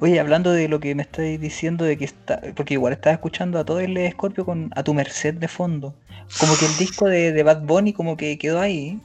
Oye, 0.00 0.20
hablando 0.20 0.52
de 0.52 0.68
lo 0.68 0.78
que 0.78 0.94
me 0.94 1.02
estáis 1.02 1.40
diciendo 1.40 1.84
de 1.84 1.96
que 1.96 2.04
está, 2.04 2.40
porque 2.54 2.74
igual 2.74 2.92
estaba 2.92 3.14
escuchando 3.14 3.58
a 3.58 3.64
todo 3.64 3.80
el 3.80 3.98
Scorpio 4.12 4.44
con 4.44 4.70
a 4.76 4.82
tu 4.82 4.92
merced 4.92 5.34
de 5.34 5.48
fondo. 5.48 5.94
Como 6.38 6.52
que 6.58 6.66
el 6.66 6.76
disco 6.76 7.06
de, 7.06 7.32
de 7.32 7.42
Bad 7.42 7.62
Bunny 7.62 7.92
como 7.92 8.16
que 8.16 8.38
quedó 8.38 8.60
ahí. 8.60 9.00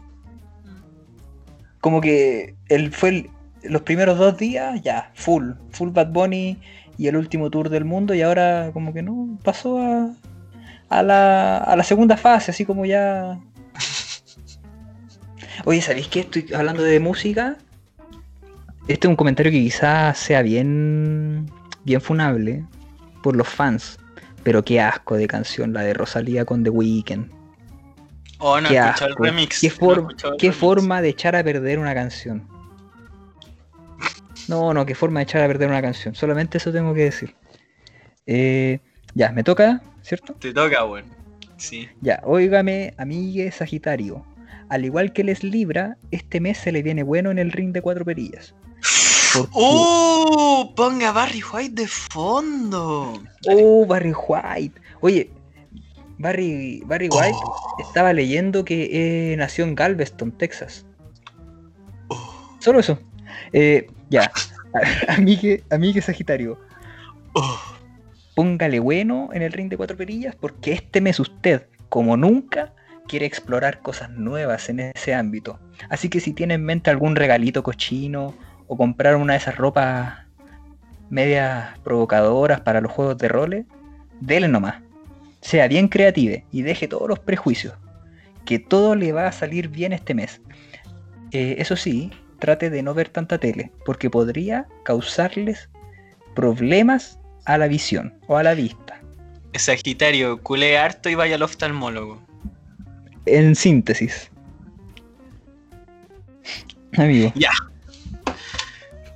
Como 1.79 2.01
que 2.01 2.55
él 2.67 2.91
fue 2.91 3.09
el- 3.09 3.29
los 3.63 3.83
primeros 3.83 4.17
dos 4.17 4.37
días, 4.37 4.81
ya, 4.81 5.11
full, 5.15 5.51
full 5.71 5.89
Bad 5.91 6.11
Bunny 6.11 6.57
y 6.97 7.07
el 7.07 7.15
último 7.15 7.49
tour 7.49 7.69
del 7.69 7.85
mundo 7.85 8.13
y 8.13 8.21
ahora 8.21 8.71
como 8.73 8.93
que 8.93 9.01
no, 9.01 9.37
pasó 9.43 9.79
a, 9.79 10.09
a, 10.89 11.03
la, 11.03 11.57
a 11.57 11.75
la 11.75 11.83
segunda 11.83 12.17
fase, 12.17 12.51
así 12.51 12.65
como 12.65 12.85
ya... 12.85 13.39
Oye, 15.65 15.81
¿sabéis 15.81 16.07
qué? 16.07 16.21
Estoy 16.21 16.47
hablando 16.53 16.83
de 16.83 16.99
música. 16.99 17.57
Este 18.93 19.07
es 19.07 19.09
un 19.09 19.15
comentario 19.15 19.51
que 19.51 19.59
quizás 19.59 20.17
sea 20.17 20.41
bien, 20.41 21.49
bien 21.83 22.01
funable 22.01 22.65
por 23.23 23.35
los 23.35 23.47
fans. 23.47 23.97
Pero 24.43 24.63
qué 24.65 24.81
asco 24.81 25.15
de 25.17 25.27
canción 25.27 25.71
la 25.73 25.81
de 25.81 25.93
Rosalía 25.93 26.45
con 26.45 26.63
The 26.63 26.71
Weeknd. 26.71 27.29
Oh, 28.39 28.59
no 28.59 28.69
qué 28.69 28.75
escuchado 28.77 29.05
el 29.05 29.11
asco. 29.13 29.23
remix. 29.23 29.59
Qué, 29.61 29.69
for- 29.69 30.07
remix. 30.23 30.55
forma 30.55 31.01
de 31.01 31.09
echar 31.09 31.35
a 31.35 31.43
perder 31.43 31.77
una 31.77 31.93
canción. 31.93 32.47
No, 34.47 34.73
no, 34.73 34.85
qué 34.85 34.95
forma 34.95 35.19
de 35.19 35.23
echar 35.25 35.43
a 35.43 35.47
perder 35.47 35.69
una 35.69 35.81
canción. 35.81 36.15
Solamente 36.15 36.57
eso 36.57 36.71
tengo 36.71 36.93
que 36.93 37.03
decir. 37.03 37.35
Eh, 38.25 38.79
ya, 39.13 39.31
me 39.31 39.43
toca, 39.43 39.81
¿cierto? 40.01 40.33
Te 40.33 40.51
toca, 40.53 40.83
weón. 40.85 41.05
Sí. 41.57 41.87
Ya, 42.01 42.21
óigame, 42.25 42.93
amigue 42.97 43.51
Sagitario. 43.51 44.25
Al 44.69 44.85
igual 44.85 45.13
que 45.13 45.23
les 45.23 45.43
Libra, 45.43 45.97
este 46.09 46.39
mes 46.39 46.57
se 46.57 46.71
le 46.71 46.81
viene 46.81 47.03
bueno 47.03 47.29
en 47.29 47.37
el 47.37 47.51
ring 47.51 47.71
de 47.73 47.81
cuatro 47.81 48.03
perillas. 48.03 48.55
¡Uh! 49.53 50.73
Ponga 50.75 51.11
Barry 51.11 51.41
White 51.41 51.81
de 51.81 51.87
fondo. 51.87 53.21
Oh, 53.47 53.85
Barry 53.85 54.13
White. 54.13 54.79
Oye, 55.01 55.31
Barry, 56.17 56.83
Barry 56.85 57.09
White 57.09 57.37
Oh. 57.43 57.77
estaba 57.79 58.13
leyendo 58.13 58.63
que 58.63 59.31
eh, 59.33 59.37
nació 59.37 59.63
en 59.63 59.75
Galveston, 59.75 60.31
Texas. 60.31 60.85
Oh. 62.09 62.57
Solo 62.59 62.79
eso. 62.79 62.99
Eh, 63.53 63.87
ya. 64.09 64.31
Amigue, 65.07 65.63
amigue 65.69 66.01
Sagitario. 66.01 66.59
Oh. 67.33 67.59
Póngale 68.35 68.79
bueno 68.79 69.29
en 69.33 69.41
el 69.41 69.51
ring 69.51 69.69
de 69.69 69.77
cuatro 69.77 69.97
perillas 69.97 70.35
porque 70.35 70.73
este 70.73 71.01
mes 71.01 71.19
usted, 71.19 71.67
como 71.89 72.15
nunca, 72.15 72.73
quiere 73.07 73.25
explorar 73.25 73.81
cosas 73.81 74.09
nuevas 74.11 74.69
en 74.69 74.79
ese 74.79 75.13
ámbito. 75.13 75.59
Así 75.89 76.07
que 76.09 76.19
si 76.21 76.33
tiene 76.33 76.53
en 76.53 76.63
mente 76.63 76.89
algún 76.89 77.15
regalito 77.15 77.61
cochino 77.63 78.33
o 78.71 78.77
comprar 78.77 79.17
una 79.17 79.33
de 79.33 79.39
esas 79.39 79.57
ropas 79.57 80.13
medias 81.09 81.77
provocadoras 81.79 82.61
para 82.61 82.79
los 82.79 82.89
juegos 82.89 83.17
de 83.17 83.27
roles, 83.27 83.65
dele 84.21 84.47
nomás. 84.47 84.75
Sea 85.41 85.67
bien 85.67 85.89
creative 85.89 86.45
y 86.53 86.61
deje 86.61 86.87
todos 86.87 87.09
los 87.09 87.19
prejuicios. 87.19 87.73
Que 88.45 88.59
todo 88.59 88.95
le 88.95 89.11
va 89.11 89.27
a 89.27 89.33
salir 89.33 89.67
bien 89.67 89.91
este 89.91 90.13
mes. 90.13 90.39
Eh, 91.33 91.55
eso 91.57 91.75
sí, 91.75 92.11
trate 92.39 92.69
de 92.69 92.81
no 92.81 92.93
ver 92.93 93.09
tanta 93.09 93.37
tele, 93.37 93.73
porque 93.85 94.09
podría 94.09 94.67
causarles 94.85 95.69
problemas 96.33 97.19
a 97.43 97.57
la 97.57 97.67
visión 97.67 98.13
o 98.27 98.37
a 98.37 98.43
la 98.43 98.53
vista. 98.53 99.01
Sagitario, 99.53 100.41
culé 100.41 100.77
harto 100.77 101.09
y 101.09 101.15
vaya 101.15 101.35
al 101.35 101.43
oftalmólogo. 101.43 102.21
En 103.25 103.53
síntesis. 103.53 104.31
Amigo, 106.95 107.33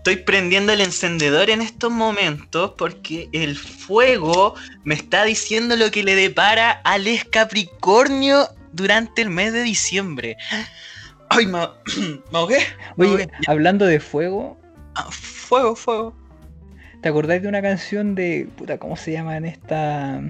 Estoy 0.05 0.17
prendiendo 0.23 0.71
el 0.71 0.81
encendedor 0.81 1.49
en 1.49 1.63
estos 1.63 1.91
momentos 1.91 2.73
porque 2.77 3.27
el 3.31 3.55
fuego 3.57 4.53
me 4.83 4.93
está 4.93 5.23
diciendo 5.23 5.75
lo 5.75 5.89
que 5.89 6.03
le 6.03 6.13
depara 6.13 6.69
al 6.83 7.07
Capricornio 7.31 8.47
durante 8.71 9.23
el 9.23 9.31
mes 9.31 9.51
de 9.51 9.63
diciembre. 9.63 10.37
Ay, 11.29 11.47
me, 11.47 11.57
me 12.31 12.37
ahogué. 12.37 12.59
me 12.97 13.07
oye, 13.07 13.23
ahogué. 13.23 13.29
hablando 13.47 13.87
de 13.87 13.99
fuego, 13.99 14.59
Ah, 14.93 15.07
fuego, 15.09 15.75
fuego. 15.75 16.15
¿te 17.01 17.09
acordáis 17.09 17.41
de 17.41 17.47
una 17.47 17.63
canción 17.63 18.13
de. 18.13 18.47
Puta, 18.57 18.77
¿cómo 18.77 18.95
se 18.97 19.11
llama 19.11 19.37
en 19.37 19.45
esta? 19.45 20.21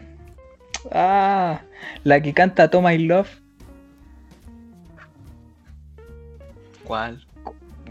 Ah, 0.89 1.61
la 2.05 2.21
que 2.21 2.33
canta 2.33 2.69
Toma 2.69 2.91
My 2.91 2.99
Love. 2.99 3.27
¿Cuál? 6.85 7.27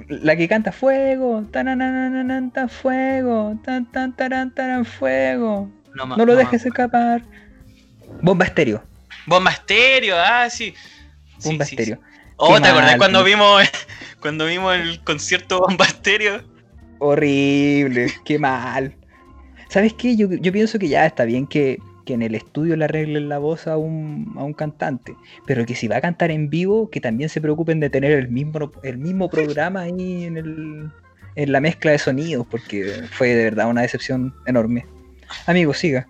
La 0.08 0.36
que 0.36 0.48
canta 0.48 0.70
fuego, 0.72 1.44
tananananan, 1.50 2.50
tan 2.50 2.68
fuego, 2.68 3.58
tan 3.64 3.90
tan 3.90 4.14
taran 4.14 4.54
taran 4.54 4.84
fuego. 4.84 5.70
No 5.94 6.26
lo 6.26 6.36
dejes 6.36 6.66
escapar. 6.66 7.22
Bomba 8.20 8.44
estéreo, 8.44 8.82
Bomba 9.26 9.50
estéreo, 9.50 10.16
ah, 10.18 10.48
sí. 10.50 10.74
Sí, 11.38 11.48
bomba 11.48 11.64
sí, 11.64 11.76
sí. 11.76 11.82
estéreo. 11.82 12.02
Oh, 12.36 12.54
Qué 12.54 12.60
¿te 12.60 12.68
acordás 12.68 12.96
cuando 12.96 13.18
tío. 13.20 13.26
vimos 13.26 13.62
cuando 14.20 14.46
vimos 14.46 14.74
el 14.74 15.02
concierto 15.04 15.60
Bomba 15.60 15.86
estéreo? 15.86 16.42
Horrible, 16.98 18.12
qué 18.24 18.38
mal. 18.38 18.94
¿Sabes 19.68 19.94
qué? 19.94 20.16
Yo, 20.16 20.28
yo 20.32 20.52
pienso 20.52 20.78
que 20.78 20.88
ya 20.88 21.06
está 21.06 21.24
bien 21.24 21.46
que, 21.46 21.78
que 22.04 22.14
en 22.14 22.22
el 22.22 22.34
estudio 22.34 22.76
le 22.76 22.84
arreglen 22.84 23.28
la 23.28 23.38
voz 23.38 23.66
a 23.66 23.76
un, 23.76 24.34
a 24.36 24.44
un 24.44 24.52
cantante, 24.52 25.14
pero 25.46 25.66
que 25.66 25.74
si 25.74 25.88
va 25.88 25.96
a 25.96 26.00
cantar 26.00 26.30
en 26.30 26.50
vivo, 26.50 26.90
que 26.90 27.00
también 27.00 27.28
se 27.28 27.40
preocupen 27.40 27.80
de 27.80 27.90
tener 27.90 28.12
el 28.12 28.28
mismo, 28.28 28.72
el 28.82 28.98
mismo 28.98 29.28
programa 29.28 29.82
ahí 29.82 30.24
en, 30.24 30.36
el, 30.36 30.90
en 31.34 31.52
la 31.52 31.60
mezcla 31.60 31.90
de 31.90 31.98
sonidos, 31.98 32.46
porque 32.50 33.02
fue 33.10 33.28
de 33.28 33.44
verdad 33.44 33.68
una 33.68 33.82
decepción 33.82 34.34
enorme. 34.46 34.86
Amigo, 35.46 35.74
siga. 35.74 36.06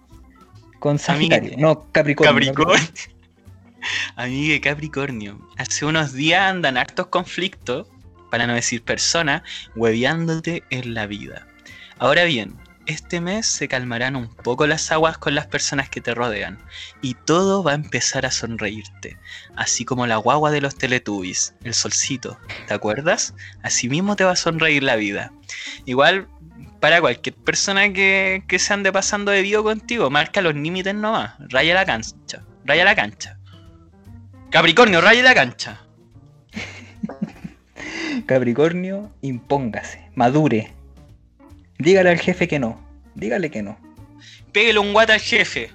Con 0.78 0.98
Sagitario, 0.98 1.50
Amigue. 1.50 1.62
no, 1.62 1.90
Capricornio. 1.92 2.52
Capricornio. 2.52 2.88
Amigue 4.16 4.60
Capricornio. 4.60 5.48
Hace 5.56 5.86
unos 5.86 6.12
días 6.12 6.50
andan 6.50 6.76
hartos 6.76 7.06
conflictos, 7.06 7.88
para 8.30 8.48
no 8.48 8.54
decir 8.54 8.82
personas, 8.82 9.42
hueveándote 9.76 10.64
en 10.70 10.92
la 10.94 11.06
vida. 11.06 11.46
Ahora 11.98 12.24
bien, 12.24 12.56
este 12.86 13.20
mes 13.20 13.46
se 13.46 13.68
calmarán 13.68 14.16
un 14.16 14.28
poco 14.28 14.66
las 14.66 14.92
aguas 14.92 15.18
con 15.18 15.34
las 15.34 15.46
personas 15.46 15.88
que 15.88 16.00
te 16.00 16.14
rodean 16.14 16.58
y 17.00 17.14
todo 17.14 17.62
va 17.62 17.72
a 17.72 17.76
empezar 17.76 18.26
a 18.26 18.30
sonreírte, 18.30 19.18
así 19.56 19.84
como 19.84 20.06
la 20.06 20.16
guagua 20.16 20.50
de 20.50 20.60
los 20.60 20.76
Teletubbies, 20.76 21.54
el 21.64 21.74
solcito, 21.74 22.38
¿te 22.66 22.74
acuerdas? 22.74 23.34
Así 23.62 23.88
mismo 23.88 24.16
te 24.16 24.24
va 24.24 24.32
a 24.32 24.36
sonreír 24.36 24.82
la 24.82 24.96
vida. 24.96 25.32
Igual, 25.86 26.28
para 26.80 27.00
cualquier 27.00 27.34
persona 27.34 27.92
que, 27.92 28.42
se 28.58 28.74
ande 28.74 28.92
pasando 28.92 29.30
de 29.30 29.42
vivo 29.42 29.62
contigo, 29.62 30.10
marca 30.10 30.42
los 30.42 30.54
límites 30.54 30.94
nomás, 30.94 31.34
raya 31.38 31.74
la 31.74 31.86
cancha, 31.86 32.44
raya 32.64 32.84
la 32.84 32.94
cancha. 32.94 33.38
Capricornio, 34.50 35.00
raya 35.00 35.22
la 35.22 35.34
cancha. 35.34 35.80
Capricornio, 38.26 39.10
impóngase, 39.22 40.10
madure. 40.14 40.72
Dígale 41.78 42.10
al 42.10 42.18
jefe 42.18 42.48
que 42.48 42.58
no. 42.58 42.80
Dígale 43.14 43.50
que 43.50 43.62
no. 43.62 43.78
Pégale 44.52 44.78
un 44.78 44.92
guata 44.92 45.14
al 45.14 45.20
jefe. 45.20 45.70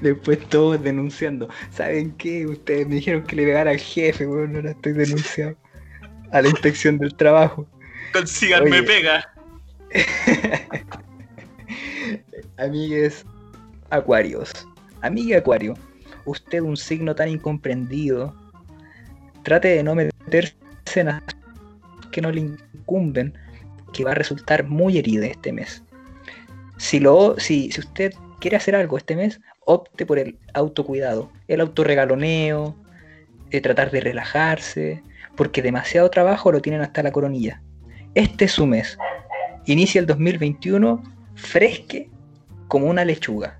Después 0.00 0.38
todos 0.48 0.82
denunciando. 0.82 1.48
¿Saben 1.70 2.12
qué? 2.12 2.46
Ustedes 2.46 2.86
me 2.86 2.96
dijeron 2.96 3.24
que 3.24 3.36
le 3.36 3.44
pegara 3.44 3.70
al 3.70 3.78
jefe, 3.78 4.26
weón. 4.26 4.56
Ahora 4.56 4.70
estoy 4.70 4.92
denunciado. 4.92 5.56
A 6.30 6.42
la 6.42 6.48
inspección 6.48 6.98
del 6.98 7.14
trabajo. 7.14 7.66
Consíganme 8.12 8.82
pega. 8.82 9.32
Amigues 12.58 13.24
Acuarios. 13.90 14.50
Amiga 15.02 15.38
Acuario. 15.38 15.74
Usted 16.24 16.60
un 16.60 16.76
signo 16.76 17.14
tan 17.14 17.28
incomprendido. 17.28 18.34
Trate 19.42 19.68
de 19.68 19.82
no 19.82 19.94
meterse 19.94 20.54
en 20.94 21.20
que 22.10 22.20
no 22.20 22.30
le 22.30 22.40
incumben. 22.40 23.36
Que 23.92 24.04
va 24.04 24.12
a 24.12 24.14
resultar 24.14 24.64
muy 24.64 24.98
herido 24.98 25.24
este 25.24 25.52
mes. 25.52 25.82
Si, 26.78 26.98
lo, 27.00 27.38
si, 27.38 27.70
si 27.70 27.80
usted 27.80 28.12
quiere 28.40 28.56
hacer 28.56 28.74
algo 28.74 28.96
este 28.96 29.14
mes, 29.14 29.40
opte 29.64 30.04
por 30.04 30.18
el 30.18 30.38
autocuidado, 30.54 31.30
el 31.48 31.60
autorregaloneo, 31.60 32.76
eh, 33.50 33.60
tratar 33.60 33.90
de 33.90 34.00
relajarse, 34.00 35.02
porque 35.36 35.62
demasiado 35.62 36.10
trabajo 36.10 36.50
lo 36.50 36.60
tienen 36.60 36.80
hasta 36.80 37.02
la 37.02 37.12
coronilla. 37.12 37.62
Este 38.14 38.46
es 38.46 38.52
su 38.52 38.66
mes. 38.66 38.98
Inicia 39.66 40.00
el 40.00 40.06
2021 40.06 41.02
fresque 41.34 42.10
como 42.68 42.86
una 42.86 43.04
lechuga. 43.04 43.56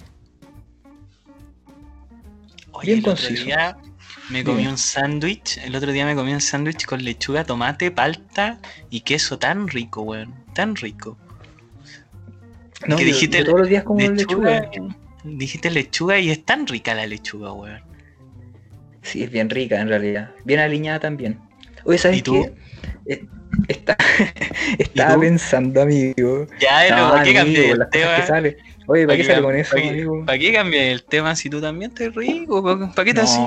Oye, 2.73 2.93
Bien 2.93 3.03
conciso. 3.03 3.45
día 3.45 3.77
me 4.31 4.45
comí 4.45 4.67
un 4.67 4.79
sándwich. 4.79 5.59
El 5.59 5.75
otro 5.77 5.93
día 5.93 6.07
me 6.07 6.15
comí 6.15 6.33
un 6.33 6.41
sándwich 6.41 6.85
con 6.87 7.05
lechuga, 7.05 7.45
tomate, 7.45 7.91
palta 7.91 8.59
y 8.91 9.01
queso 9.01 9.39
tan 9.39 9.69
rico, 9.69 10.03
weón. 10.03 10.35
Tan 10.55 10.77
rico. 10.77 11.17
No, 12.87 12.97
que 12.97 13.05
yo- 13.05 13.09
dijiste 13.13 13.39
yo 13.39 13.45
todos 13.45 13.61
los 13.61 13.69
días 13.69 13.85
como 13.85 14.01
lechuga, 14.01 14.61
lechuga. 14.61 14.97
Dijiste 15.25 15.71
lechuga 15.71 16.19
y 16.19 16.31
es 16.31 16.45
tan 16.45 16.67
rica 16.67 16.95
la 16.95 17.07
lechuga, 17.07 17.53
weón. 17.53 17.81
Sí, 19.03 19.23
es 19.23 19.31
bien 19.31 19.51
rica 19.51 19.81
en 19.81 19.89
realidad. 19.89 20.33
Bien 20.45 20.61
aliñada 20.61 21.01
también. 21.01 21.39
Oye, 21.85 21.99
¿sabes 21.99 22.19
¿Y 22.19 22.23
tú? 22.23 22.55
qué? 23.07 23.15
Eh, 23.15 23.27
está- 23.69 23.97
estaba 24.79 25.15
tú? 25.15 25.21
pensando, 25.21 25.83
amigo. 25.83 26.47
Ya, 26.61 26.81
pero 26.89 26.97
No, 27.03 27.11
¿para 27.11 27.25
qué 27.25 27.35
cambié 27.35 27.71
el 27.73 27.89
tema? 27.91 28.17
que 28.17 28.23
sale. 28.27 28.57
Oye, 28.87 29.07
¿para 29.07 29.17
qué 29.17 29.25
sale 29.25 29.43
con 29.43 29.57
eso, 29.57 29.77
¿Para 29.77 29.89
amigo? 29.89 30.25
pa' 30.27 30.39
qué 30.39 30.53
cambié 30.53 30.93
el 30.93 31.05
tema 31.05 31.35
si 31.37 31.49
tú 31.51 31.61
también 31.61 31.91
estás 31.93 32.15
rico? 32.15 32.63
¿Para 32.63 32.93
para 32.93 33.05
qué 33.05 33.11
estás 33.11 33.31
así? 33.31 33.41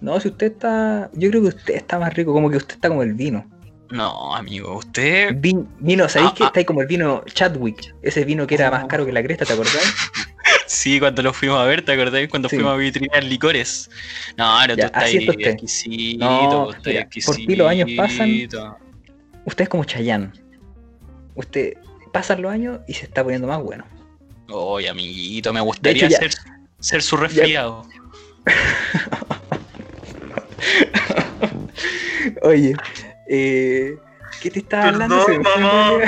No, 0.00 0.20
si 0.20 0.28
usted 0.28 0.52
está. 0.52 1.10
Yo 1.14 1.30
creo 1.30 1.42
que 1.42 1.48
usted 1.48 1.74
está 1.74 1.98
más 1.98 2.12
rico, 2.14 2.32
como 2.32 2.50
que 2.50 2.56
usted 2.58 2.74
está 2.74 2.88
como 2.88 3.02
el 3.02 3.14
vino. 3.14 3.48
No, 3.90 4.34
amigo, 4.34 4.76
usted. 4.78 5.34
Vin- 5.36 5.66
vino, 5.78 6.08
¿sabéis 6.08 6.32
Ah, 6.32 6.34
que 6.36 6.42
ah. 6.44 6.46
está 6.48 6.58
ahí 6.60 6.64
como 6.66 6.80
el 6.82 6.86
vino 6.88 7.22
Chadwick? 7.26 7.94
Ese 8.02 8.24
vino 8.24 8.46
que 8.46 8.56
era 8.56 8.70
más 8.70 8.84
Oh. 8.84 8.88
caro 8.88 9.06
que 9.06 9.12
la 9.12 9.22
cresta, 9.22 9.44
¿te 9.44 9.52
acordás? 9.52 9.74
Sí, 10.68 10.98
cuando 10.98 11.22
lo 11.22 11.32
fuimos 11.32 11.58
a 11.60 11.64
ver, 11.64 11.84
¿te 11.84 11.92
acordás? 11.92 12.26
Cuando 12.28 12.48
Sí. 12.48 12.56
fuimos 12.56 12.72
a 12.74 12.76
vitrinar 12.76 13.22
licores. 13.22 13.88
No, 14.36 14.58
tú 14.68 14.74
Ya, 14.74 14.86
estás 14.86 15.04
así 15.04 15.18
ahí 15.18 15.22
está 15.24 15.30
usted. 15.32 15.50
exquisito, 15.50 16.24
No, 16.24 16.70
estás 16.70 16.86
mira, 16.86 17.00
exquisito. 17.02 17.32
por 17.32 17.46
ti 17.46 17.56
los 17.56 17.68
años 17.68 17.90
pasan. 17.96 18.30
Usted 19.44 19.62
es 19.62 19.68
como 19.68 19.84
Chayanne. 19.84 20.32
Usted 21.36 21.74
pasan 22.12 22.42
los 22.42 22.50
años 22.52 22.80
y 22.88 22.94
se 22.94 23.04
está 23.06 23.22
poniendo 23.22 23.46
más 23.46 23.62
bueno. 23.62 23.84
Oye, 24.48 24.88
amiguito, 24.88 25.52
me 25.52 25.60
gustaría 25.60 26.06
hecho, 26.06 26.12
ya- 26.12 26.18
ser, 26.18 26.30
ser 26.80 27.02
su 27.02 27.16
resfriado. 27.16 27.84
Oye, 32.42 32.74
eh, 33.28 33.96
¿qué 34.40 34.50
te 34.50 34.60
estaba 34.60 34.88
hablando? 34.88 35.24
Se 35.24 35.38
me 35.38 35.44
fue 35.44 35.60
mamá. 35.60 35.92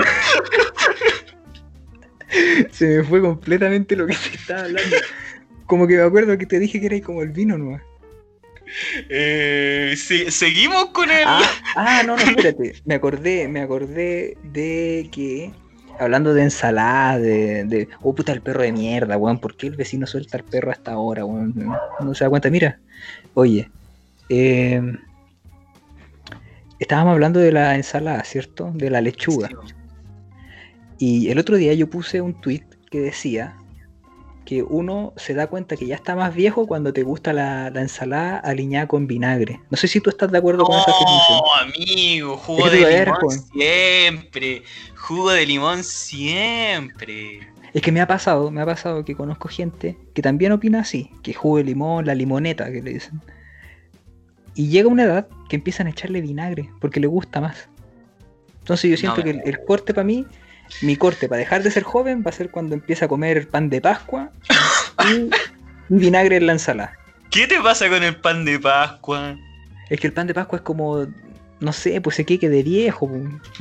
Se 2.72 2.98
me 2.98 3.04
fue 3.04 3.20
completamente 3.20 3.96
lo 3.96 4.06
que 4.06 4.14
te 4.14 4.36
estaba 4.36 4.62
hablando. 4.62 4.96
Como 5.66 5.86
que 5.86 5.96
me 5.96 6.02
acuerdo 6.02 6.36
que 6.38 6.46
te 6.46 6.58
dije 6.58 6.80
que 6.80 6.86
erais 6.86 7.02
como 7.02 7.22
el 7.22 7.30
vino 7.30 7.56
nomás. 7.56 7.82
Eh, 9.08 9.94
sí, 9.96 10.30
seguimos 10.30 10.86
con 10.86 11.10
el. 11.10 11.24
Ah, 11.26 11.42
ah, 11.74 12.02
no, 12.04 12.16
no, 12.16 12.22
espérate. 12.22 12.74
Me 12.84 12.94
acordé, 12.94 13.48
me 13.48 13.62
acordé 13.62 14.36
de 14.42 15.08
que. 15.12 15.52
Hablando 15.98 16.32
de 16.32 16.42
ensalada, 16.42 17.18
de, 17.18 17.64
de. 17.64 17.88
Oh 18.02 18.14
puta, 18.14 18.32
el 18.32 18.40
perro 18.40 18.62
de 18.62 18.72
mierda, 18.72 19.16
weón. 19.16 19.40
¿Por 19.40 19.56
qué 19.56 19.66
el 19.66 19.76
vecino 19.76 20.06
suelta 20.06 20.36
al 20.36 20.44
perro 20.44 20.70
hasta 20.70 20.92
ahora, 20.92 21.24
weón? 21.24 21.54
No 22.00 22.14
se 22.14 22.24
da 22.24 22.30
cuenta. 22.30 22.50
Mira, 22.50 22.78
oye. 23.34 23.70
Eh, 24.28 24.80
estábamos 26.78 27.12
hablando 27.12 27.40
de 27.40 27.52
la 27.52 27.74
ensalada, 27.74 28.24
¿cierto? 28.24 28.70
De 28.74 28.90
la 28.90 29.00
lechuga. 29.00 29.48
Y 30.98 31.30
el 31.30 31.38
otro 31.38 31.56
día 31.56 31.74
yo 31.74 31.88
puse 31.88 32.20
un 32.20 32.40
tweet 32.40 32.64
que 32.90 33.00
decía 33.00 33.56
que 34.44 34.62
uno 34.62 35.12
se 35.16 35.34
da 35.34 35.46
cuenta 35.46 35.76
que 35.76 35.86
ya 35.86 35.94
está 35.94 36.16
más 36.16 36.34
viejo 36.34 36.66
cuando 36.66 36.92
te 36.92 37.02
gusta 37.02 37.34
la, 37.34 37.68
la 37.68 37.82
ensalada 37.82 38.38
aliñada 38.38 38.88
con 38.88 39.06
vinagre. 39.06 39.60
No 39.68 39.76
sé 39.76 39.88
si 39.88 40.00
tú 40.00 40.08
estás 40.08 40.32
de 40.32 40.38
acuerdo 40.38 40.64
con 40.64 40.78
esa 40.78 40.90
afirmación. 40.90 41.38
No, 41.38 41.54
amigo, 41.54 42.36
jugo 42.38 42.70
de 42.70 42.78
limón 42.78 43.20
joven. 43.20 43.40
siempre. 43.52 44.62
Jugo 44.96 45.30
de 45.32 45.44
limón 45.44 45.84
siempre. 45.84 47.40
Es 47.74 47.82
que 47.82 47.92
me 47.92 48.00
ha 48.00 48.06
pasado, 48.06 48.50
me 48.50 48.62
ha 48.62 48.66
pasado 48.66 49.04
que 49.04 49.14
conozco 49.14 49.48
gente 49.48 49.98
que 50.14 50.22
también 50.22 50.52
opina 50.52 50.80
así, 50.80 51.10
que 51.22 51.34
jugo 51.34 51.58
de 51.58 51.64
limón, 51.64 52.06
la 52.06 52.14
limoneta 52.14 52.72
que 52.72 52.80
le 52.80 52.94
dicen. 52.94 53.20
Y 54.58 54.70
llega 54.70 54.88
una 54.88 55.04
edad 55.04 55.28
que 55.48 55.54
empiezan 55.54 55.86
a 55.86 55.90
echarle 55.90 56.20
vinagre 56.20 56.68
porque 56.80 56.98
le 56.98 57.06
gusta 57.06 57.40
más. 57.40 57.68
Entonces 58.58 58.90
yo 58.90 58.96
siento 58.96 59.18
No, 59.18 59.24
que 59.24 59.30
el, 59.30 59.40
el 59.44 59.64
corte 59.64 59.94
para 59.94 60.04
mí, 60.04 60.26
mi 60.82 60.96
corte 60.96 61.28
para 61.28 61.38
dejar 61.38 61.62
de 61.62 61.70
ser 61.70 61.84
joven 61.84 62.24
va 62.26 62.30
a 62.30 62.32
ser 62.32 62.50
cuando 62.50 62.74
empieza 62.74 63.04
a 63.04 63.08
comer 63.08 63.48
pan 63.48 63.70
de 63.70 63.80
Pascua 63.80 64.32
y 65.08 65.30
vinagre 65.88 66.38
en 66.38 66.46
la 66.46 66.52
ensalada. 66.54 66.92
¿Qué 67.30 67.46
te 67.46 67.60
pasa 67.60 67.88
con 67.88 68.02
el 68.02 68.16
pan 68.16 68.44
de 68.44 68.58
Pascua? 68.58 69.36
Es 69.90 70.00
que 70.00 70.08
el 70.08 70.12
pan 70.12 70.26
de 70.26 70.34
Pascua 70.34 70.56
es 70.58 70.62
como, 70.64 71.06
no 71.60 71.72
sé, 71.72 72.00
pues 72.00 72.16
se 72.16 72.26
queque 72.26 72.48
de 72.48 72.64
viejo. 72.64 73.08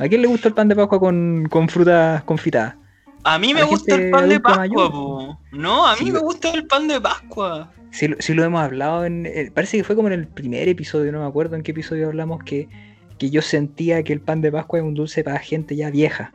¿A 0.00 0.08
quién 0.08 0.20
le 0.22 0.26
gusta 0.26 0.48
el 0.48 0.54
pan 0.54 0.66
de 0.68 0.74
Pascua 0.74 0.98
con, 0.98 1.46
con 1.48 1.68
frutas 1.68 2.24
confitadas? 2.24 2.74
A 3.22 3.38
mí 3.38 3.54
me 3.54 3.62
gusta 3.62 3.94
el 3.94 4.10
pan 4.10 4.28
de 4.28 4.40
Pascua, 4.40 4.56
mayor. 4.66 4.90
po. 4.90 5.38
No, 5.52 5.86
a 5.86 5.96
mí 5.96 6.06
Sí, 6.06 6.10
me 6.10 6.18
gusta 6.18 6.50
el 6.50 6.66
pan 6.66 6.88
de 6.88 7.00
Pascua. 7.00 7.72
Si, 7.90 8.08
lo- 8.08 8.16
si 8.20 8.34
lo 8.34 8.44
hemos 8.44 8.60
hablado 8.60 9.04
en. 9.04 9.26
eh, 9.26 9.50
parece 9.52 9.76
que 9.76 9.84
fue 9.84 9.96
como 9.96 10.08
en 10.08 10.14
el 10.14 10.26
primer 10.26 10.68
episodio, 10.68 11.10
no 11.12 11.20
me 11.20 11.26
acuerdo 11.26 11.56
en 11.56 11.62
qué 11.62 11.70
episodio 11.72 12.06
hablamos, 12.08 12.42
que, 12.44 12.68
que 13.18 13.30
yo 13.30 13.42
sentía 13.42 14.02
que 14.02 14.12
el 14.12 14.20
pan 14.20 14.40
de 14.40 14.52
Pascua 14.52 14.78
es 14.78 14.84
un 14.84 14.94
dulce 14.94 15.24
para 15.24 15.38
gente 15.38 15.74
ya 15.76 15.90
vieja. 15.90 16.32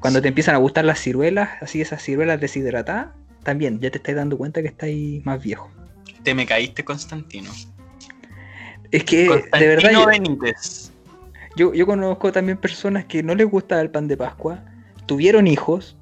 Cuando 0.00 0.20
te 0.20 0.28
empiezan 0.28 0.54
a 0.54 0.58
gustar 0.58 0.84
las 0.84 0.98
ciruelas, 0.98 1.50
así 1.60 1.80
esas 1.80 2.02
ciruelas 2.02 2.40
deshidratadas, 2.40 3.08
también 3.44 3.78
ya 3.80 3.90
te 3.90 3.98
estás 3.98 4.14
dando 4.16 4.36
cuenta 4.36 4.60
que 4.62 4.68
estáis 4.68 5.24
más 5.24 5.42
viejo. 5.42 5.70
Te 6.24 6.34
me 6.34 6.46
caíste, 6.46 6.84
Constantino. 6.84 7.50
Es 8.90 9.04
que, 9.04 9.26
de 9.58 9.66
verdad, 9.68 9.90
yo, 9.92 10.06
Benítez. 10.06 10.90
yo, 11.56 11.72
yo 11.72 11.86
conozco 11.86 12.30
también 12.32 12.58
personas 12.58 13.04
que 13.04 13.22
no 13.22 13.34
les 13.34 13.48
gustaba 13.48 13.80
el 13.80 13.90
pan 13.90 14.08
de 14.08 14.16
Pascua, 14.16 14.64
tuvieron 15.06 15.46
hijos 15.46 15.96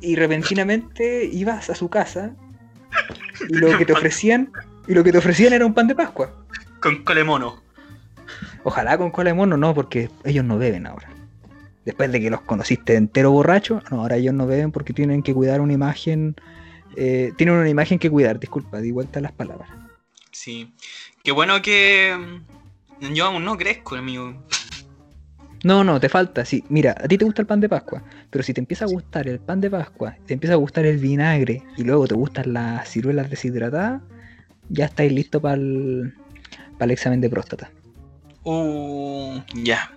y 0.00 0.16
repentinamente 0.16 1.24
ibas 1.26 1.70
a 1.70 1.74
su 1.74 1.88
casa 1.88 2.34
y 3.48 3.54
lo 3.54 3.76
que 3.78 3.84
te 3.84 3.92
ofrecían 3.92 4.50
y 4.86 4.94
lo 4.94 5.02
que 5.04 5.12
te 5.12 5.18
ofrecían 5.18 5.52
era 5.52 5.66
un 5.66 5.74
pan 5.74 5.86
de 5.88 5.94
Pascua. 5.94 6.30
Con 6.80 7.02
colemono. 7.04 7.62
Ojalá 8.64 8.98
con 8.98 9.10
cola 9.10 9.30
de 9.30 9.34
mono, 9.34 9.56
no, 9.56 9.74
porque 9.74 10.10
ellos 10.24 10.44
no 10.44 10.58
beben 10.58 10.86
ahora. 10.86 11.08
Después 11.84 12.10
de 12.10 12.20
que 12.20 12.30
los 12.30 12.40
conociste 12.40 12.96
entero 12.96 13.30
borracho, 13.30 13.80
no, 13.90 14.00
ahora 14.00 14.16
ellos 14.16 14.34
no 14.34 14.46
beben 14.46 14.72
porque 14.72 14.92
tienen 14.92 15.22
que 15.22 15.32
cuidar 15.34 15.60
una 15.60 15.72
imagen. 15.72 16.34
eh, 16.96 17.32
tienen 17.36 17.54
una 17.54 17.68
imagen 17.68 17.98
que 17.98 18.10
cuidar, 18.10 18.40
disculpa, 18.40 18.78
di 18.80 18.90
vuelta 18.90 19.20
las 19.20 19.32
palabras. 19.32 19.68
Sí. 20.32 20.74
Qué 21.22 21.30
bueno 21.32 21.62
que. 21.62 22.16
mm, 23.00 23.12
Yo 23.14 23.26
aún 23.26 23.44
no 23.44 23.56
crezco, 23.56 23.94
amigo. 23.96 24.34
No, 25.66 25.82
no, 25.82 25.98
te 25.98 26.08
falta, 26.08 26.44
sí. 26.44 26.62
Mira, 26.68 26.94
a 26.96 27.08
ti 27.08 27.18
te 27.18 27.24
gusta 27.24 27.42
el 27.42 27.48
pan 27.48 27.58
de 27.58 27.68
Pascua, 27.68 28.00
pero 28.30 28.44
si 28.44 28.54
te 28.54 28.60
empieza 28.60 28.84
a 28.84 28.88
gustar 28.88 29.26
el 29.26 29.40
pan 29.40 29.60
de 29.60 29.68
Pascua, 29.68 30.16
te 30.24 30.34
empieza 30.34 30.52
a 30.52 30.58
gustar 30.58 30.86
el 30.86 30.98
vinagre 30.98 31.64
y 31.76 31.82
luego 31.82 32.06
te 32.06 32.14
gustan 32.14 32.52
las 32.52 32.88
ciruelas 32.88 33.28
deshidratadas, 33.28 34.00
ya 34.68 34.84
estáis 34.84 35.10
listos 35.10 35.42
para 35.42 35.56
el, 35.56 36.14
para 36.74 36.84
el 36.84 36.90
examen 36.92 37.20
de 37.20 37.30
próstata. 37.30 37.68
Uh, 38.44 39.40
ya. 39.64 39.90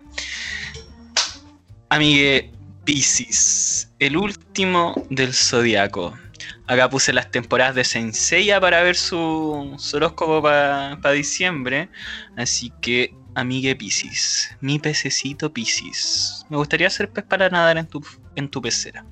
Amigue 1.89 2.51
Pisces, 2.83 3.91
el 3.99 4.17
último 4.17 4.95
del 5.11 5.35
zodiaco. 5.35 6.17
Acá 6.65 6.89
puse 6.89 7.13
las 7.13 7.29
temporadas 7.29 7.75
de 7.75 7.83
Senseiya 7.83 8.59
para 8.59 8.81
ver 8.81 8.95
su, 8.95 9.75
su 9.77 9.97
horóscopo 9.97 10.41
para 10.41 11.11
diciembre. 11.11 11.89
Así 12.37 12.73
que, 12.81 13.13
amigue 13.35 13.75
Pisces, 13.75 14.55
mi 14.61 14.79
pececito 14.79 15.51
Pisces. 15.53 16.45
Me 16.49 16.57
gustaría 16.57 16.89
ser 16.89 17.09
pez 17.09 17.23
para 17.23 17.49
nadar 17.49 17.77
en 17.77 17.87
tu, 17.87 18.05
en 18.35 18.49
tu 18.49 18.61
pecera. 18.61 19.05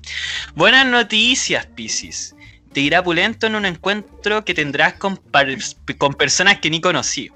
Buenas 0.54 0.86
noticias, 0.86 1.66
Pisces. 1.66 2.34
Te 2.72 2.80
irá 2.80 3.02
pulento 3.02 3.46
en 3.46 3.54
un 3.54 3.64
encuentro 3.64 4.44
que 4.44 4.54
tendrás 4.54 4.94
con, 4.94 5.16
par- 5.16 5.48
con 5.96 6.14
personas 6.14 6.58
que 6.58 6.70
ni 6.70 6.80
conocí. 6.80 7.30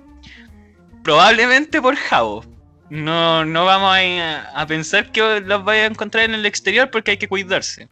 Probablemente 1.03 1.81
por 1.81 1.97
Jabo. 1.97 2.45
No, 2.91 3.45
no 3.45 3.65
vamos 3.65 3.97
a, 3.97 4.61
a 4.61 4.67
pensar 4.67 5.11
que 5.11 5.41
los 5.41 5.65
vaya 5.65 5.85
a 5.85 5.87
encontrar 5.87 6.25
en 6.25 6.35
el 6.35 6.45
exterior 6.45 6.91
porque 6.91 7.13
hay 7.13 7.17
que 7.17 7.29
cuidarse. 7.29 7.89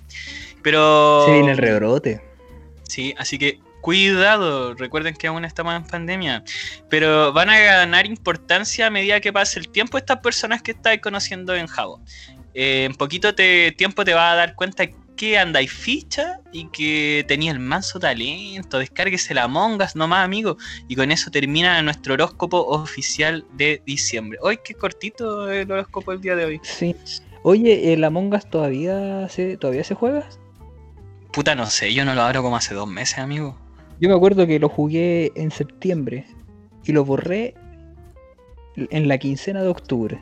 Pero. 0.63 1.25
Se 1.27 1.33
viene 1.33 1.53
el 1.53 1.59
rebrote. 1.59 2.21
Sí, 2.83 3.15
así 3.17 3.39
que 3.39 3.59
cuidado. 3.81 4.75
Recuerden 4.75 5.15
que 5.15 5.27
aún 5.27 5.45
estamos 5.45 5.75
en 5.75 5.85
pandemia. 5.85 6.45
Pero 6.89 7.33
van 7.33 7.51
a 7.51 7.59
ganar 7.59 8.07
importancia 8.07 8.87
a 8.87 8.91
medida 8.91 9.21
que 9.21 9.33
pase 9.33 9.59
el 9.59 9.69
tiempo 9.69 9.99
estas 9.99 10.19
personas 10.19 10.63
que 10.63 10.73
estáis 10.73 11.01
conociendo 11.01 11.55
en 11.55 11.67
Jabo. 11.67 12.01
Eh, 12.55 12.85
en 12.85 12.95
poquito 12.95 13.35
te- 13.35 13.73
tiempo 13.73 14.05
te 14.05 14.15
vas 14.15 14.33
a 14.33 14.37
dar 14.37 14.55
cuenta 14.55 14.85
que 15.17 15.39
andáis 15.39 15.71
ficha 15.71 16.41
y 16.51 16.69
que 16.69 17.25
tenía 17.29 17.53
el 17.53 17.59
manso 17.59 18.01
talento. 18.01 18.79
Descárguese 18.79 19.35
la 19.35 19.49
mongas 19.49 19.95
nomás, 19.95 20.25
amigo. 20.25 20.57
Y 20.89 20.97
con 20.97 21.11
eso 21.11 21.31
termina 21.31 21.81
nuestro 21.83 22.15
horóscopo 22.15 22.59
oficial 22.69 23.45
de 23.53 23.83
diciembre. 23.85 24.39
Hoy 24.41 24.59
qué 24.65 24.73
cortito 24.75 25.51
el 25.51 25.71
horóscopo 25.71 26.13
el 26.13 26.21
día 26.23 26.37
de 26.37 26.45
hoy. 26.47 26.61
Sí. 26.63 26.97
Oye, 27.43 27.93
¿el 27.93 28.03
Among 28.05 28.35
Us 28.35 28.49
todavía 28.49 29.29
se, 29.29 29.57
todavía 29.59 29.85
se 29.85 29.95
juega? 29.95 30.27
Puta, 31.33 31.55
no 31.55 31.67
sé, 31.67 31.95
yo 31.95 32.05
no 32.05 32.15
lo 32.15 32.23
abro 32.23 32.43
como 32.43 32.57
hace 32.57 32.75
dos 32.75 32.89
meses, 32.89 33.19
amigo. 33.19 33.57
Yo 34.01 34.09
me 34.09 34.15
acuerdo 34.15 34.47
que 34.47 34.59
lo 34.59 34.71
jugué 34.71 35.31
en 35.35 35.51
septiembre 35.51 36.25
y 36.85 36.93
lo 36.93 37.05
borré 37.05 37.55
en 38.77 39.09
la 39.09 39.19
quincena 39.19 39.63
de 39.63 39.69
octubre. 39.69 40.19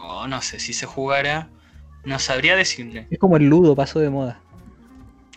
Oh, 0.00 0.26
no 0.28 0.42
sé 0.42 0.60
si 0.60 0.74
se 0.74 0.84
jugará. 0.84 1.48
No 2.04 2.18
sabría 2.18 2.54
decirle. 2.54 3.06
Es 3.10 3.18
como 3.18 3.38
el 3.38 3.48
ludo, 3.48 3.74
pasó 3.74 3.98
de 4.00 4.10
moda. 4.10 4.40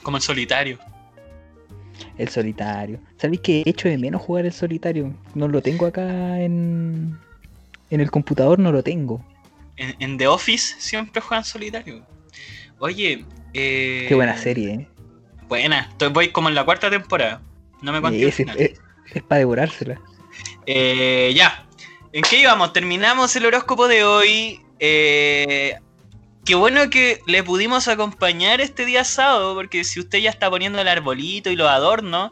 Como 0.04 0.17
el 0.17 0.23
solitario. 0.23 0.80
El 2.17 2.27
solitario. 2.27 2.99
¿Sabéis 3.17 3.39
que 3.39 3.63
echo 3.65 3.88
de 3.88 3.97
menos 3.97 4.21
jugar 4.21 4.45
el 4.45 4.51
solitario? 4.51 5.13
No 5.34 5.47
lo 5.47 5.62
tengo 5.62 5.86
acá 5.86 6.41
en, 6.41 7.17
en 7.89 8.01
el 8.01 8.12
computador, 8.12 8.60
no 8.60 8.71
lo 8.73 8.84
tengo. 8.84 9.23
En, 9.77 9.95
en 9.99 10.17
The 10.17 10.27
Office 10.27 10.75
siempre 10.80 11.21
juegan 11.21 11.45
solitario. 11.45 12.06
Oye, 12.80 13.25
eh, 13.54 14.06
Qué 14.10 14.15
buena 14.15 14.36
serie, 14.38 14.73
¿eh? 14.73 14.88
Buena, 15.51 15.81
estoy, 15.81 16.07
voy 16.07 16.29
como 16.29 16.47
en 16.47 16.55
la 16.55 16.63
cuarta 16.63 16.89
temporada. 16.89 17.41
No 17.81 17.91
me 17.91 17.99
conté 18.01 18.21
el 18.21 18.29
Es, 18.29 18.35
final. 18.35 18.57
es, 18.57 18.79
para 19.27 19.39
devorársela. 19.39 19.99
Eh, 20.65 21.33
ya. 21.35 21.65
¿En 22.13 22.21
qué 22.21 22.39
íbamos? 22.39 22.71
Terminamos 22.71 23.35
el 23.35 23.45
horóscopo 23.45 23.89
de 23.89 24.05
hoy. 24.05 24.61
Eh, 24.79 25.75
qué 26.45 26.55
bueno 26.55 26.89
que 26.89 27.19
le 27.27 27.43
pudimos 27.43 27.89
acompañar 27.89 28.61
este 28.61 28.85
día 28.85 29.03
sábado, 29.03 29.53
porque 29.53 29.83
si 29.83 29.99
usted 29.99 30.19
ya 30.19 30.29
está 30.29 30.49
poniendo 30.49 30.79
el 30.79 30.87
arbolito 30.87 31.49
y 31.49 31.57
los 31.57 31.67
adornos, 31.67 32.31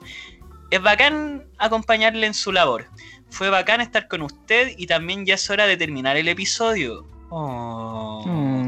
es 0.72 0.82
bacán 0.82 1.44
acompañarle 1.58 2.26
en 2.26 2.34
su 2.34 2.54
labor. 2.54 2.86
Fue 3.30 3.50
bacán 3.50 3.82
estar 3.82 4.08
con 4.08 4.22
usted 4.22 4.72
y 4.78 4.88
también 4.88 5.26
ya 5.26 5.34
es 5.34 5.50
hora 5.50 5.68
de 5.68 5.76
terminar 5.76 6.16
el 6.16 6.30
episodio. 6.30 7.06
Oh. 7.32 8.24
Mm, 8.26 8.59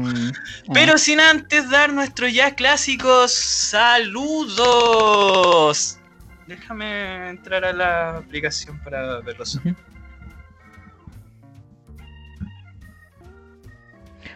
Pero 0.72 0.98
sin 0.98 1.20
antes 1.20 1.70
dar 1.70 1.92
nuestros 1.92 2.32
ya 2.32 2.54
clásicos 2.54 3.32
saludos. 3.34 4.68
Déjame 6.46 7.30
entrar 7.30 7.64
a 7.64 7.72
la 7.72 8.18
aplicación 8.18 8.78
para 8.82 9.20
verlos. 9.20 9.58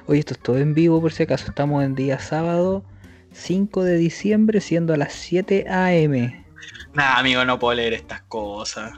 Oye, 0.07 0.21
esto 0.21 0.35
es 0.35 0.41
todo 0.41 0.59
en 0.59 0.73
vivo 0.73 1.01
por 1.01 1.13
si 1.13 1.25
acaso. 1.25 1.47
Estamos 1.49 1.83
en 1.85 1.95
día 1.97 2.19
sábado 2.21 2.85
5 3.33 3.83
de 3.85 3.97
diciembre, 3.97 4.61
siendo 4.61 4.95
a 4.95 4.97
las 4.97 5.13
7 5.13 5.67
am. 5.69 6.45
Nah, 6.95 7.19
amigo, 7.19 7.45
no 7.45 7.59
puedo 7.59 7.75
leer 7.75 7.93
estas 7.93 8.23
cosas. 8.23 8.93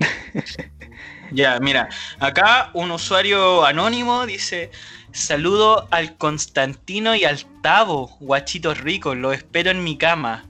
ya, 1.32 1.58
mira, 1.60 1.88
acá 2.20 2.70
un 2.74 2.90
usuario 2.90 3.64
anónimo 3.64 4.26
dice: 4.26 4.70
Saludo 5.14 5.86
al 5.92 6.16
Constantino 6.16 7.14
y 7.14 7.24
al 7.24 7.38
Tavo, 7.62 8.16
guachitos 8.18 8.80
ricos, 8.80 9.16
los 9.16 9.32
espero 9.32 9.70
en 9.70 9.84
mi 9.84 9.96
cama. 9.96 10.44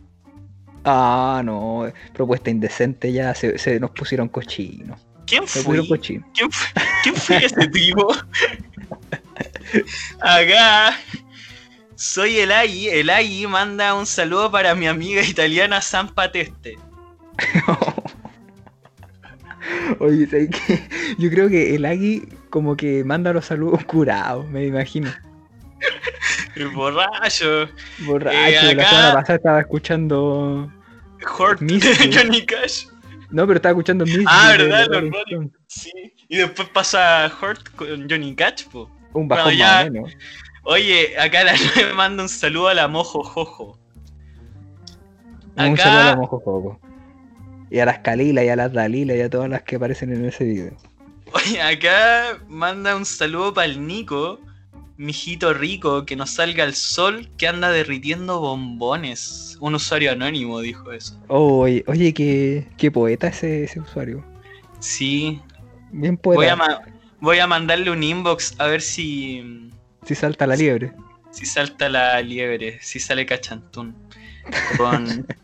Ah, 0.87 1.43
no, 1.45 1.93
propuesta 2.15 2.49
indecente 2.49 3.13
ya, 3.13 3.35
se, 3.35 3.59
se 3.59 3.79
nos 3.79 3.91
pusieron 3.91 4.29
cochinos. 4.29 4.99
¿Quién 5.27 5.47
fue? 5.47 5.63
¿Quién 5.63 6.51
fue, 6.51 6.83
quién 7.03 7.15
fue 7.15 7.45
ese 7.45 7.69
tipo? 7.73 8.09
Acá 10.21 10.97
soy 11.97 12.39
el 12.39 12.51
Ai. 12.51 12.89
El 12.89 13.11
Ai 13.11 13.47
manda 13.47 13.95
un 13.95 14.07
saludo 14.07 14.51
para 14.51 14.75
mi 14.75 14.87
amiga 14.87 15.23
italiana 15.23 15.83
San 15.83 16.09
Pateste. 16.09 16.79
Oye, 19.99 20.27
¿sabes 20.27 20.49
qué? 20.51 20.89
Yo 21.19 21.31
creo 21.31 21.49
que 21.49 21.75
el 21.75 21.85
Agui 21.85 22.29
como 22.51 22.77
que 22.77 23.05
manda 23.05 23.33
los 23.33 23.47
saludos 23.47 23.85
curados, 23.87 24.47
me 24.49 24.67
imagino. 24.67 25.11
El 26.57 26.69
borracho. 26.69 27.69
Borracho, 28.01 28.37
Eh, 28.39 28.75
la 28.75 28.89
semana 28.89 29.13
pasada 29.15 29.37
estaba 29.37 29.61
escuchando... 29.61 30.71
Hort. 31.39 31.61
Johnny 31.61 32.45
Cash. 32.47 32.87
No, 33.31 33.47
pero 33.47 33.57
estaba 33.57 33.73
escuchando 33.73 34.05
Misty 34.05 34.25
Ah, 34.29 34.55
verdad, 34.57 34.87
los 34.89 35.11
Rolling. 35.11 35.49
Sí. 35.67 35.91
Y 36.29 36.37
después 36.37 36.69
pasa 36.69 37.31
Hort 37.41 37.69
con 37.75 38.09
Johnny 38.09 38.35
Cash, 38.35 38.67
po. 38.71 38.91
Un 39.15 39.27
bajón 39.29 39.45
Bueno, 39.47 39.59
ya- 39.59 39.67
más 39.77 39.87
o 39.89 39.91
menos. 39.93 40.13
Oye, 40.65 41.19
acá 41.19 41.45
la 41.45 41.55
manda 41.95 42.23
un 42.23 42.29
saludo 42.29 42.69
a 42.69 42.75
la 42.75 42.89
Mojo 42.89 43.23
Jojo. 43.23 43.79
Un 45.57 45.77
saludo 45.77 46.01
a 46.01 46.05
la 46.05 46.17
Mojo 46.17 46.41
Joco. 46.41 46.81
Y 47.71 47.79
a 47.81 47.87
las 47.87 47.99
Kalila 48.01 48.45
y 48.45 48.49
a 48.49 48.57
las 48.57 48.73
Dalila 48.73 49.15
y 49.17 49.21
a 49.21 49.31
todas 49.31 49.49
las 49.51 49.63
que 49.63 49.77
aparecen 49.77 50.13
en 50.13 50.25
ese 50.27 50.45
video. 50.45 50.77
Oye, 51.33 51.61
acá 51.61 52.39
manda 52.49 52.95
un 52.95 53.05
saludo 53.05 53.53
para 53.55 53.67
el 53.67 53.85
Nico, 53.87 54.39
mijito 54.97 55.53
rico, 55.55 56.05
que 56.07 56.15
nos 56.15 56.31
salga 56.31 56.63
el 56.65 56.75
sol 56.75 57.29
que 57.37 57.49
anda 57.49 57.71
derritiendo 57.71 58.41
bombones. 58.41 59.57
Un 59.61 59.75
usuario 59.75 60.13
anónimo 60.13 60.61
dijo 60.61 60.93
eso. 60.93 61.19
Oye, 61.29 61.83
oye, 61.89 62.15
qué, 62.15 62.69
qué 62.77 62.91
poeta 62.91 63.29
ese, 63.29 63.65
ese 63.65 63.81
usuario. 63.81 64.25
Sí, 64.79 65.41
Bien 65.91 66.19
voy 66.23 66.35
poeta. 66.37 66.53
a, 66.53 66.57
ma- 66.57 66.81
voy 67.21 67.39
a 67.39 67.47
mandarle 67.47 67.91
un 67.91 68.03
inbox 68.03 68.55
a 68.61 68.67
ver 68.67 68.81
si, 68.83 69.71
Si 70.07 70.15
salta 70.15 70.47
la 70.47 70.55
liebre. 70.57 70.93
si 71.31 71.47
salta 71.47 71.89
la 71.89 72.21
liebre, 72.21 72.79
si 72.81 73.01
sale 73.01 73.27
cachantún. 73.27 73.97
Con, 74.77 75.27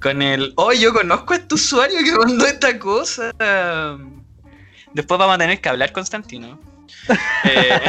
con 0.00 0.22
el... 0.22 0.52
Oh, 0.56 0.72
yo 0.72 0.92
conozco 0.92 1.34
a 1.34 1.36
este 1.36 1.54
usuario 1.54 1.98
que 2.04 2.12
mandó 2.12 2.46
esta 2.46 2.78
cosa. 2.78 3.32
Después 4.92 5.18
vamos 5.18 5.34
a 5.34 5.38
tener 5.38 5.60
que 5.60 5.68
hablar, 5.68 5.92
Constantino. 5.92 6.58
Eh, 7.44 7.80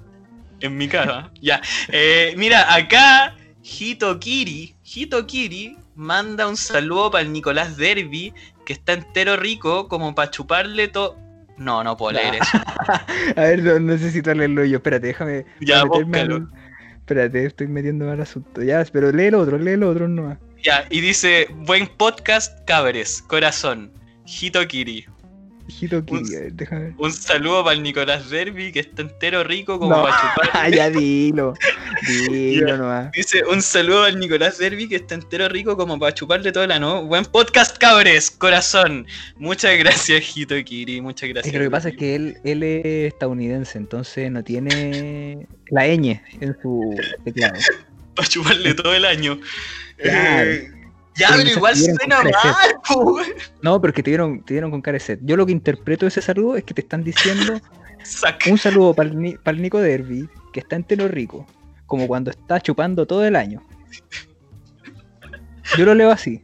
en 0.60 0.76
mi 0.76 0.88
casa. 0.88 1.30
Ya. 1.40 1.60
Eh, 1.88 2.34
mira, 2.36 2.74
acá 2.74 3.36
Hitokiri, 3.62 4.74
Hitokiri 4.82 5.76
manda 5.94 6.46
un 6.48 6.56
saludo 6.56 7.10
para 7.10 7.22
el 7.22 7.32
Nicolás 7.32 7.76
Derby, 7.76 8.32
que 8.64 8.72
está 8.72 8.92
entero 8.94 9.36
rico, 9.36 9.88
como 9.88 10.14
para 10.14 10.30
chuparle 10.30 10.88
todo. 10.88 11.16
No, 11.56 11.82
no 11.82 11.96
puedo 11.96 12.12
leer 12.12 12.36
eso. 12.36 12.58
A 13.36 13.40
ver, 13.40 13.62
no, 13.62 13.78
necesito 13.80 14.32
leerlo 14.32 14.64
yo. 14.64 14.76
Espérate, 14.76 15.08
déjame. 15.08 15.44
Ya, 15.60 15.84
meterme 15.84 16.20
al- 16.20 16.48
Espérate, 16.98 17.46
estoy 17.46 17.66
metiendo 17.68 18.10
al 18.10 18.20
asunto. 18.20 18.62
Ya, 18.62 18.84
pero 18.92 19.10
lee 19.10 19.26
el 19.26 19.34
otro, 19.34 19.58
lee 19.58 19.72
el 19.72 19.82
otro 19.82 20.06
nomás. 20.08 20.38
Ya, 20.62 20.86
y 20.90 21.00
dice, 21.00 21.46
buen 21.52 21.86
podcast, 21.86 22.64
cabres, 22.66 23.22
corazón. 23.22 23.92
Hitokiri. 24.26 25.06
Hijito 25.68 26.02
Kiri, 26.02 26.18
Un- 26.20 26.34
a 26.36 26.40
ver, 26.40 26.52
déjame 26.54 26.82
ver. 26.84 26.94
Un 26.96 27.12
saludo 27.12 27.62
para 27.62 27.76
el 27.76 27.82
Nicolás 27.82 28.30
Derby, 28.30 28.72
que 28.72 28.80
está 28.80 29.02
entero 29.02 29.44
rico 29.44 29.78
como 29.78 29.94
No. 29.94 30.02
para 30.02 30.16
chuparle. 30.18 30.76
ya 30.78 30.88
dilo. 30.90 31.52
Dilo 32.06 32.78
nomás. 32.78 33.12
Dice, 33.12 33.42
un 33.44 33.60
saludo 33.60 34.04
al 34.04 34.18
Nicolás 34.18 34.56
Derby 34.56 34.88
que 34.88 34.96
está 34.96 35.14
entero 35.14 35.46
rico 35.50 35.76
como 35.76 35.98
para 35.98 36.14
chuparle 36.14 36.52
todo 36.52 36.64
el 36.64 36.72
ano. 36.72 37.04
Buen 37.04 37.26
podcast, 37.26 37.76
cabres, 37.76 38.30
corazón. 38.30 39.06
Muchas 39.36 39.76
gracias, 39.78 40.34
Hito 40.36 40.54
Kiri. 40.64 41.02
Muchas 41.02 41.28
gracias. 41.28 41.54
lo 41.54 41.60
que 41.60 41.70
pasa 41.70 41.90
es 41.90 41.96
que 41.98 42.14
él, 42.14 42.38
él 42.44 42.62
es 42.62 43.12
estadounidense, 43.12 43.76
entonces 43.76 44.30
no 44.30 44.42
tiene 44.42 45.46
la 45.70 45.86
ñ 45.86 46.18
en 46.40 46.56
su 46.62 46.96
teclado. 47.24 47.54
Para 48.18 48.28
chuparle 48.28 48.74
todo 48.74 48.92
el 48.94 49.04
año. 49.04 49.38
Claro. 49.96 50.50
Eh, 50.50 50.72
ya, 51.14 51.28
Pero 51.28 51.38
pero 51.38 51.44
no 51.44 51.56
igual 51.56 51.76
suena 51.76 52.22
mal, 52.22 52.76
po. 52.88 53.20
No, 53.62 53.80
porque 53.80 54.02
te 54.02 54.10
dieron, 54.10 54.42
te 54.44 54.54
dieron 54.54 54.72
con 54.72 54.82
careset. 54.82 55.20
Yo 55.22 55.36
lo 55.36 55.46
que 55.46 55.52
interpreto 55.52 56.04
de 56.04 56.08
ese 56.08 56.20
saludo 56.20 56.56
es 56.56 56.64
que 56.64 56.74
te 56.74 56.80
están 56.80 57.04
diciendo 57.04 57.60
un 58.50 58.58
saludo 58.58 58.94
para 58.94 59.08
el, 59.08 59.62
Nico 59.62 59.78
Derby, 59.78 60.28
que 60.52 60.60
está 60.60 60.74
entero 60.74 61.06
rico, 61.06 61.46
como 61.86 62.08
cuando 62.08 62.30
está 62.30 62.60
chupando 62.60 63.06
todo 63.06 63.24
el 63.24 63.36
año. 63.36 63.62
Yo 65.76 65.84
lo 65.84 65.94
leo 65.94 66.10
así. 66.10 66.42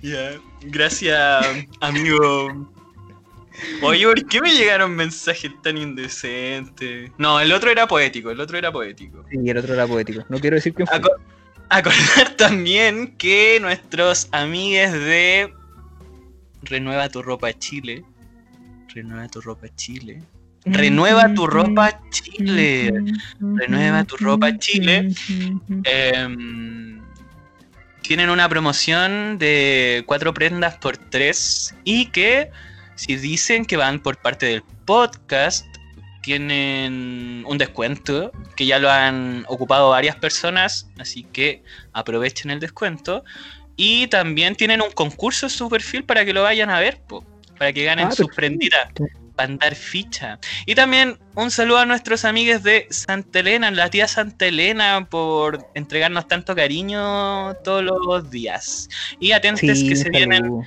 Ya, 0.00 0.32
Gracias, 0.62 1.44
amigo. 1.80 2.70
Oye, 3.82 4.04
¿por 4.06 4.26
qué 4.26 4.40
me 4.40 4.52
llegaron 4.52 4.94
mensajes 4.94 5.50
tan 5.62 5.76
indecentes? 5.78 7.10
No, 7.18 7.40
el 7.40 7.52
otro 7.52 7.70
era 7.70 7.86
poético, 7.86 8.30
el 8.30 8.40
otro 8.40 8.58
era 8.58 8.70
poético. 8.72 9.24
Y 9.30 9.48
el 9.50 9.58
otro 9.58 9.74
era 9.74 9.86
poético. 9.86 10.24
No 10.28 10.38
quiero 10.38 10.56
decir 10.56 10.72
fue. 10.74 10.84
Aco- 10.84 11.16
acordar 11.68 12.30
también 12.36 13.16
que 13.16 13.58
nuestros 13.60 14.28
amigues 14.32 14.92
de 14.92 15.52
Renueva 16.62 17.08
tu 17.08 17.22
ropa 17.22 17.52
Chile. 17.58 18.04
Renueva 18.94 19.26
tu 19.28 19.40
ropa 19.40 19.68
Chile. 19.74 20.22
Renueva 20.64 21.34
tu 21.34 21.46
ropa 21.46 22.00
Chile. 22.10 22.92
Renueva 23.40 24.04
tu 24.04 24.16
ropa 24.16 24.56
Chile. 24.58 25.08
Em, 25.84 27.00
tienen 28.02 28.30
una 28.30 28.48
promoción 28.48 29.38
de 29.38 30.04
cuatro 30.06 30.32
prendas 30.34 30.76
por 30.76 30.96
tres 30.96 31.74
y 31.84 32.06
que 32.06 32.50
si 32.94 33.16
dicen 33.16 33.64
que 33.64 33.76
van 33.76 34.00
por 34.00 34.16
parte 34.18 34.46
del 34.46 34.62
podcast 34.84 35.66
tienen 36.22 37.44
un 37.46 37.58
descuento 37.58 38.30
que 38.56 38.66
ya 38.66 38.78
lo 38.78 38.90
han 38.90 39.44
ocupado 39.48 39.90
varias 39.90 40.16
personas 40.16 40.88
así 40.98 41.24
que 41.24 41.62
aprovechen 41.92 42.50
el 42.50 42.60
descuento 42.60 43.24
y 43.76 44.06
también 44.08 44.54
tienen 44.54 44.82
un 44.82 44.90
concurso 44.92 45.46
en 45.46 45.50
su 45.50 45.68
perfil 45.68 46.04
para 46.04 46.24
que 46.24 46.32
lo 46.32 46.42
vayan 46.42 46.70
a 46.70 46.78
ver 46.78 47.00
po, 47.00 47.24
para 47.58 47.72
que 47.72 47.84
ganen 47.84 48.08
Ah, 48.08 48.12
sus 48.12 48.28
prenditas 48.28 48.88
para 49.34 49.48
andar 49.48 49.74
ficha 49.74 50.38
y 50.66 50.74
también 50.74 51.18
un 51.34 51.50
saludo 51.50 51.78
a 51.78 51.86
nuestros 51.86 52.24
amigos 52.26 52.62
de 52.62 52.86
Santa 52.90 53.40
Elena, 53.40 53.70
la 53.70 53.88
tía 53.88 54.06
Santa 54.06 54.46
Elena, 54.46 55.06
por 55.08 55.66
entregarnos 55.74 56.28
tanto 56.28 56.54
cariño 56.54 57.54
todos 57.64 57.82
los 57.82 58.30
días. 58.30 58.90
Y 59.18 59.32
atentos 59.32 59.78
Sí, 59.78 59.88
que 59.88 59.96
se 59.96 60.08
un 60.08 60.12
vienen 60.12 60.42
saludo. 60.42 60.66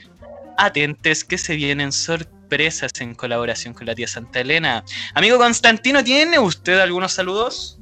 Atentes 0.58 1.24
que 1.24 1.38
se 1.38 1.56
vienen 1.56 1.91
sorpresas 1.91 2.91
en 2.99 3.16
colaboración 3.16 3.74
con 3.74 3.88
la 3.88 3.95
tía 3.95 4.08
Santa 4.08 4.41
Elena. 4.41 4.84
Amigo 5.14 5.38
Constantino, 5.38 6.03
¿tiene 6.03 6.39
usted 6.39 6.80
algunos 6.80 7.14
saludos? 7.14 7.80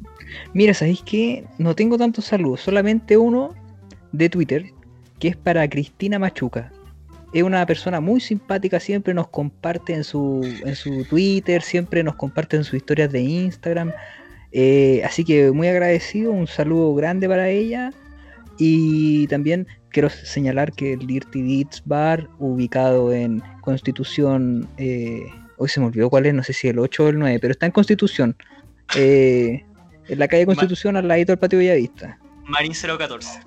Mira, 0.53 0.73
¿sabéis 0.73 1.01
qué? 1.05 1.45
No 1.57 1.75
tengo 1.75 1.97
tantos 1.97 2.25
saludos, 2.25 2.61
solamente 2.61 3.17
uno 3.17 3.53
de 4.11 4.29
Twitter, 4.29 4.65
que 5.19 5.29
es 5.29 5.37
para 5.37 5.69
Cristina 5.69 6.19
Machuca. 6.19 6.71
Es 7.33 7.41
una 7.41 7.65
persona 7.65 7.99
muy 7.99 8.21
simpática, 8.21 8.79
siempre 8.79 9.13
nos 9.13 9.27
comparte 9.29 9.93
en 9.93 10.03
su, 10.03 10.41
en 10.65 10.75
su 10.75 11.03
Twitter, 11.05 11.63
siempre 11.63 12.03
nos 12.03 12.15
comparte 12.15 12.57
en 12.57 12.63
sus 12.63 12.75
historias 12.75 13.11
de 13.11 13.21
Instagram. 13.21 13.91
Eh, 14.51 15.01
así 15.03 15.25
que 15.25 15.51
muy 15.51 15.67
agradecido, 15.67 16.31
un 16.31 16.45
saludo 16.45 16.93
grande 16.93 17.27
para 17.27 17.49
ella. 17.49 17.91
Y 18.59 19.25
también 19.27 19.67
quiero 19.93 20.09
señalar 20.09 20.73
que 20.73 20.93
el 20.93 21.07
Dirty 21.07 21.41
Deeds 21.41 21.83
Bar, 21.85 22.27
ubicado 22.39 23.13
en 23.13 23.41
Constitución, 23.61 24.67
eh, 24.77 25.23
hoy 25.57 25.69
se 25.69 25.79
me 25.79 25.85
olvidó 25.85 26.09
cuál 26.09 26.25
es, 26.25 26.33
no 26.33 26.43
sé 26.43 26.51
si 26.51 26.67
el 26.67 26.79
8 26.79 27.05
o 27.05 27.09
el 27.09 27.19
9, 27.19 27.39
pero 27.39 27.51
está 27.51 27.67
en 27.67 27.71
Constitución. 27.71 28.35
Eh, 28.97 29.63
en 30.09 30.19
la 30.19 30.27
calle 30.27 30.45
Constitución, 30.45 30.97
al 30.97 31.07
ladito 31.07 31.31
del 31.31 31.39
patio 31.39 31.59
Villavista. 31.59 32.19
Marín 32.45 32.73
014. 32.73 33.39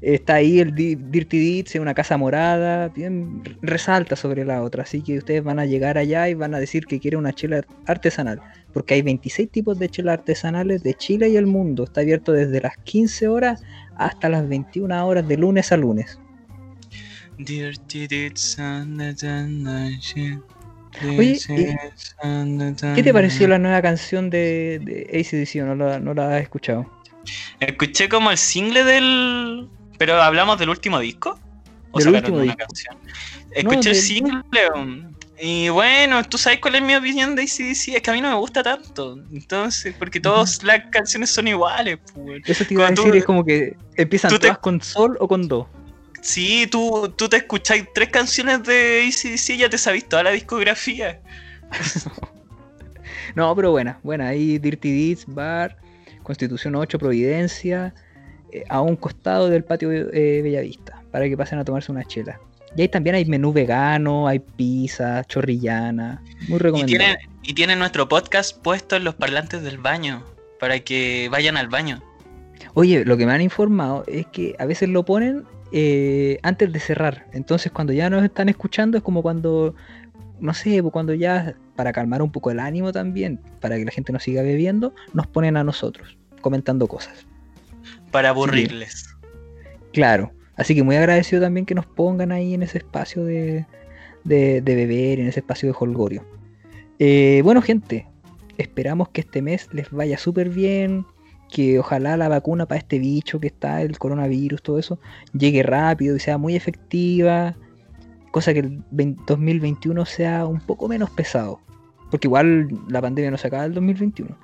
Está 0.00 0.34
ahí 0.34 0.60
el 0.60 0.74
Dirty 0.74 1.38
Deeds, 1.38 1.76
una 1.76 1.94
casa 1.94 2.16
morada, 2.16 2.88
bien 2.88 3.42
resalta 3.62 4.16
sobre 4.16 4.44
la 4.44 4.62
otra. 4.62 4.82
Así 4.82 5.02
que 5.02 5.18
ustedes 5.18 5.42
van 5.44 5.58
a 5.58 5.66
llegar 5.66 5.96
allá 5.96 6.28
y 6.28 6.34
van 6.34 6.54
a 6.54 6.58
decir 6.58 6.86
que 6.86 7.00
quieren 7.00 7.20
una 7.20 7.32
chela 7.32 7.62
artesanal. 7.86 8.40
Porque 8.74 8.94
hay 8.94 9.02
26 9.02 9.48
tipos 9.50 9.78
de 9.78 9.88
chelas 9.88 10.18
artesanales 10.18 10.82
de 10.82 10.92
Chile 10.94 11.30
y 11.30 11.36
el 11.36 11.46
mundo. 11.46 11.84
Está 11.84 12.02
abierto 12.02 12.32
desde 12.32 12.60
las 12.60 12.76
15 12.78 13.28
horas 13.28 13.62
hasta 13.96 14.28
las 14.28 14.46
21 14.46 15.06
horas 15.06 15.26
de 15.26 15.38
lunes 15.38 15.72
a 15.72 15.78
lunes. 15.78 16.18
Oye, 21.02 21.38
¿qué 22.94 23.02
te 23.02 23.12
pareció 23.12 23.48
la 23.48 23.58
nueva 23.58 23.82
canción 23.82 24.30
de, 24.30 24.80
de 24.84 25.20
ACDC? 25.20 25.64
¿No 25.64 25.74
la, 25.74 25.98
¿No 25.98 26.14
la 26.14 26.36
has 26.36 26.42
escuchado? 26.42 26.88
Escuché 27.60 28.08
como 28.08 28.30
el 28.30 28.38
single 28.38 28.84
del, 28.84 29.68
pero 29.98 30.20
hablamos 30.22 30.58
del 30.58 30.68
último 30.68 31.00
disco. 31.00 31.38
¿O 31.90 31.98
del 31.98 32.14
último 32.14 32.40
disco. 32.40 32.58
Canción? 32.58 32.96
Escuché 33.50 33.90
el 33.90 33.96
single. 33.96 34.42
Y 35.40 35.68
bueno, 35.68 36.22
tú 36.24 36.38
sabes 36.38 36.60
cuál 36.60 36.76
es 36.76 36.82
mi 36.82 36.94
opinión 36.94 37.34
de 37.34 37.42
ACDC. 37.42 37.96
Es 37.96 38.02
que 38.02 38.10
a 38.10 38.12
mí 38.12 38.20
no 38.20 38.30
me 38.30 38.36
gusta 38.36 38.62
tanto. 38.62 39.18
Entonces, 39.32 39.94
porque 39.98 40.20
todas 40.20 40.62
las 40.62 40.86
canciones 40.90 41.30
son 41.30 41.48
iguales. 41.48 41.98
Pues. 42.14 42.42
Eso 42.46 42.64
te 42.64 42.74
iba 42.74 42.86
a 42.86 42.90
decir, 42.90 43.14
es 43.16 43.24
como 43.24 43.44
que 43.44 43.76
empiezan 43.96 44.38
todas 44.38 44.58
con 44.58 44.80
sol 44.80 45.16
o 45.20 45.26
con 45.26 45.48
do. 45.48 45.68
Sí, 46.22 46.66
tú, 46.70 47.12
tú 47.16 47.28
te 47.28 47.36
escucháis 47.36 47.84
tres 47.94 48.08
canciones 48.08 48.62
de 48.62 49.06
ACDC 49.08 49.50
y 49.50 49.56
ya 49.58 49.68
te 49.68 49.76
sabéis 49.76 50.08
toda 50.08 50.22
la 50.22 50.30
discografía. 50.30 51.20
no, 53.34 53.54
pero 53.54 53.72
buena, 53.72 53.98
buena. 54.02 54.28
Ahí 54.28 54.58
Dirty 54.58 54.90
Deeds, 54.90 55.26
Bar, 55.26 55.76
Constitución 56.22 56.76
8, 56.76 56.98
Providencia. 56.98 57.92
Eh, 58.54 58.64
a 58.68 58.80
un 58.80 58.94
costado 58.94 59.50
del 59.50 59.64
patio 59.64 59.90
eh, 59.90 60.40
Bellavista, 60.40 61.02
para 61.10 61.28
que 61.28 61.36
pasen 61.36 61.58
a 61.58 61.64
tomarse 61.64 61.90
una 61.90 62.04
chela. 62.04 62.38
Y 62.76 62.82
ahí 62.82 62.88
también 62.88 63.16
hay 63.16 63.24
menú 63.24 63.52
vegano, 63.52 64.26
hay 64.26 64.40
pizza, 64.40 65.24
chorrillana, 65.24 66.22
muy 66.48 66.58
recomendable. 66.58 67.18
Y 67.42 67.54
tienen, 67.54 67.78
nuestro 67.78 68.08
podcast 68.08 68.60
puesto 68.62 68.96
en 68.96 69.04
los 69.04 69.14
parlantes 69.14 69.62
del 69.62 69.78
baño, 69.78 70.24
para 70.58 70.80
que 70.80 71.28
vayan 71.30 71.56
al 71.56 71.68
baño. 71.68 72.02
Oye, 72.74 73.04
lo 73.04 73.16
que 73.16 73.26
me 73.26 73.32
han 73.32 73.42
informado 73.42 74.04
es 74.06 74.26
que 74.26 74.56
a 74.58 74.66
veces 74.66 74.88
lo 74.88 75.04
ponen 75.04 75.44
eh, 75.72 76.38
antes 76.42 76.72
de 76.72 76.80
cerrar. 76.80 77.26
Entonces 77.32 77.70
cuando 77.70 77.92
ya 77.92 78.10
nos 78.10 78.24
están 78.24 78.48
escuchando 78.48 78.96
es 78.96 79.04
como 79.04 79.22
cuando, 79.22 79.74
no 80.40 80.54
sé, 80.54 80.82
pues 80.82 80.92
cuando 80.92 81.14
ya, 81.14 81.54
para 81.76 81.92
calmar 81.92 82.22
un 82.22 82.32
poco 82.32 82.50
el 82.50 82.58
ánimo 82.58 82.92
también, 82.92 83.38
para 83.60 83.76
que 83.76 83.84
la 83.84 83.90
gente 83.90 84.12
no 84.12 84.18
siga 84.18 84.42
bebiendo, 84.42 84.94
nos 85.12 85.26
ponen 85.26 85.56
a 85.56 85.64
nosotros, 85.64 86.16
comentando 86.40 86.88
cosas 86.88 87.26
para 88.14 88.28
aburrirles. 88.28 89.08
Claro, 89.92 90.30
así 90.56 90.74
que 90.74 90.82
muy 90.82 90.96
agradecido 90.96 91.42
también 91.42 91.66
que 91.66 91.74
nos 91.74 91.86
pongan 91.86 92.32
ahí 92.32 92.54
en 92.54 92.62
ese 92.62 92.78
espacio 92.78 93.24
de, 93.24 93.66
de, 94.24 94.60
beber, 94.62 95.20
en 95.20 95.28
ese 95.28 95.40
espacio 95.40 95.68
de 95.68 95.76
holgorio. 95.78 96.24
Eh, 96.98 97.40
bueno, 97.44 97.62
gente, 97.62 98.06
esperamos 98.58 99.08
que 99.10 99.20
este 99.22 99.42
mes 99.42 99.68
les 99.72 99.90
vaya 99.90 100.18
súper 100.18 100.48
bien, 100.48 101.06
que 101.50 101.78
ojalá 101.78 102.16
la 102.16 102.28
vacuna 102.28 102.66
para 102.66 102.78
este 102.78 102.98
bicho 102.98 103.40
que 103.40 103.48
está, 103.48 103.82
el 103.82 103.98
coronavirus, 103.98 104.62
todo 104.62 104.78
eso, 104.78 104.98
llegue 105.32 105.62
rápido 105.62 106.16
y 106.16 106.20
sea 106.20 106.38
muy 106.38 106.56
efectiva, 106.56 107.56
cosa 108.30 108.52
que 108.52 108.60
el 108.60 108.82
2021 108.90 110.04
sea 110.06 110.46
un 110.46 110.60
poco 110.60 110.88
menos 110.88 111.10
pesado, 111.10 111.60
porque 112.10 112.26
igual 112.26 112.68
la 112.88 113.00
pandemia 113.00 113.30
no 113.30 113.38
se 113.38 113.46
acaba 113.46 113.64
el 113.64 113.74
2021. 113.74 114.36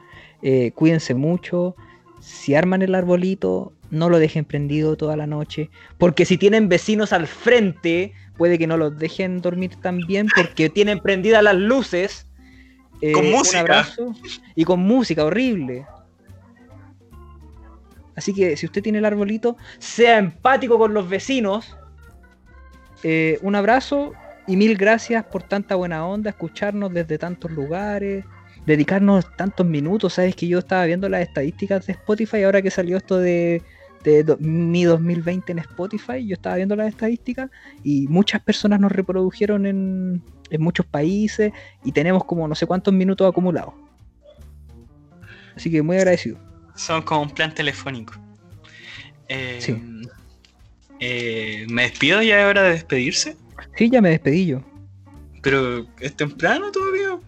Eh, 0.43 0.73
cuídense 0.73 1.15
mucho, 1.15 1.75
si 2.21 2.55
arman 2.55 2.83
el 2.83 2.95
arbolito, 2.95 3.73
no 3.91 4.09
lo 4.09 4.19
dejen 4.19 4.45
prendido 4.45 4.97
toda 4.97 5.17
la 5.17 5.27
noche, 5.27 5.71
porque 5.99 6.25
si 6.25 6.37
tienen 6.37 6.69
vecinos 6.69 7.13
al 7.13 7.27
frente, 7.27 8.13
puede 8.37 8.59
que 8.59 8.67
no 8.67 8.77
los 8.77 8.99
dejen 8.99 9.41
dormir 9.41 9.77
tan 9.77 9.99
bien 10.07 10.29
porque 10.35 10.69
tienen 10.69 11.01
prendidas 11.01 11.43
las 11.43 11.57
luces. 11.57 12.27
Eh, 13.03 13.13
con 13.13 13.31
música. 13.31 13.89
y 14.55 14.65
con 14.65 14.81
música 14.81 15.25
horrible. 15.25 15.87
Así 18.15 18.35
que 18.35 18.57
si 18.59 18.67
usted 18.67 18.83
tiene 18.83 18.99
el 18.99 19.07
arbolito, 19.07 19.57
sea 19.79 20.19
empático 20.19 20.79
con 20.79 20.93
los 20.93 21.09
vecinos. 21.09 21.75
Eh, 23.03 23.39
un 23.41 23.55
abrazo 23.55 24.13
y 24.47 24.57
mil 24.57 24.77
gracias 24.77 25.25
por 25.25 25.43
tanta 25.43 25.75
buena 25.75 26.07
onda, 26.07 26.29
escucharnos 26.29 26.93
desde 26.93 27.17
tantos 27.17 27.51
lugares 27.51 28.27
dedicarnos 28.71 29.27
tantos 29.37 29.67
minutos. 29.67 30.15
Sabes 30.15 30.37
que 30.37 30.47
yo 30.47 30.61
estaba 30.61 30.85
viendo 30.85 31.09
las 31.09 31.23
estadísticas 31.23 31.87
de 31.87 31.93
Spotify 31.95 32.45
ahora 32.45 32.63
que 32.63 32.71
salió 32.71 32.97
esto 32.97 33.19
de, 33.19 33.63
mi 34.39 34.85
2020 34.85 35.53
en 35.53 35.59
Spotify. 35.59 36.25
Yo 36.25 36.35
estaba 36.35 36.57
viendo 36.57 36.77
las 36.77 36.89
estadísticas 36.89 37.51
y 37.83 38.07
muchas 38.07 38.41
personas 38.43 38.81
nos 38.81 38.93
reprodujeron 38.93 39.67
en, 39.67 40.23
muchos 40.59 40.87
países 40.87 41.53
y 41.85 41.93
tenemos 41.93 42.25
como 42.25 42.47
no 42.49 42.55
sé 42.55 42.67
cuántos 42.67 42.95
minutos 42.95 43.29
acumulados. 43.29 43.75
Así 45.55 45.71
que 45.71 45.83
muy 45.83 45.97
agradecido. 45.97 46.39
Son 46.75 47.03
como 47.03 47.23
un 47.23 47.31
plan 47.31 47.55
telefónico. 47.55 48.15
Eh, 49.29 49.59
sí. 49.61 49.77
Eh, 50.99 51.67
¿Me 51.69 51.83
despido? 51.83 52.23
¿Ya 52.23 52.41
es 52.41 52.47
hora 52.47 52.63
de 52.63 52.71
despedirse? 52.71 53.37
Sí, 53.77 53.91
ya 53.91 54.01
me 54.01 54.11
despedí 54.11 54.47
yo. 54.47 54.63
Pero 55.43 55.87
es 56.01 56.17
temprano 56.17 56.71
todavía. 56.73 57.19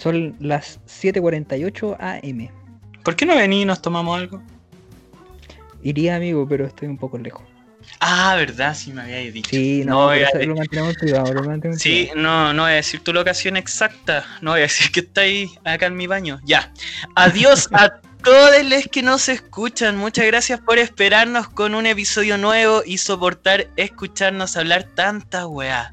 Son 0.00 0.34
las 0.40 0.80
7.48 0.86 1.96
am. 2.00 2.48
¿Por 3.04 3.16
qué 3.16 3.26
no 3.26 3.36
vení 3.36 3.62
y 3.62 3.64
nos 3.64 3.82
tomamos 3.82 4.18
algo? 4.18 4.42
Iría, 5.82 6.16
amigo, 6.16 6.46
pero 6.48 6.66
estoy 6.66 6.88
un 6.88 6.96
poco 6.96 7.18
lejos. 7.18 7.42
Ah, 7.98 8.34
verdad, 8.36 8.74
sí 8.74 8.92
me 8.92 9.02
habías 9.02 9.32
dicho. 9.32 9.50
Sí, 9.50 9.82
no, 9.84 10.06
voy 10.06 10.20
a... 10.22 10.30
lo 10.46 10.54
mantenemos 10.54 10.94
privado, 10.96 11.34
lo 11.34 11.42
mantenemos 11.42 11.82
Sí, 11.82 12.10
no, 12.14 12.52
no 12.54 12.62
voy 12.62 12.72
a 12.72 12.76
decir 12.76 13.00
tu 13.00 13.12
locación 13.12 13.58
exacta. 13.58 14.24
No 14.40 14.52
voy 14.52 14.60
a 14.60 14.62
decir 14.62 14.90
que 14.90 15.00
está 15.00 15.22
ahí 15.22 15.50
acá 15.64 15.86
en 15.86 15.96
mi 15.96 16.06
baño. 16.06 16.40
Ya. 16.44 16.72
Adiós 17.14 17.68
a 17.72 18.00
todos 18.22 18.64
los 18.64 18.84
que 18.84 19.02
nos 19.02 19.28
escuchan. 19.28 19.98
Muchas 19.98 20.26
gracias 20.26 20.60
por 20.60 20.78
esperarnos 20.78 21.48
con 21.48 21.74
un 21.74 21.84
episodio 21.84 22.38
nuevo 22.38 22.82
y 22.86 22.98
soportar 22.98 23.68
escucharnos 23.76 24.56
hablar 24.56 24.84
tanta 24.94 25.46
weá. 25.46 25.92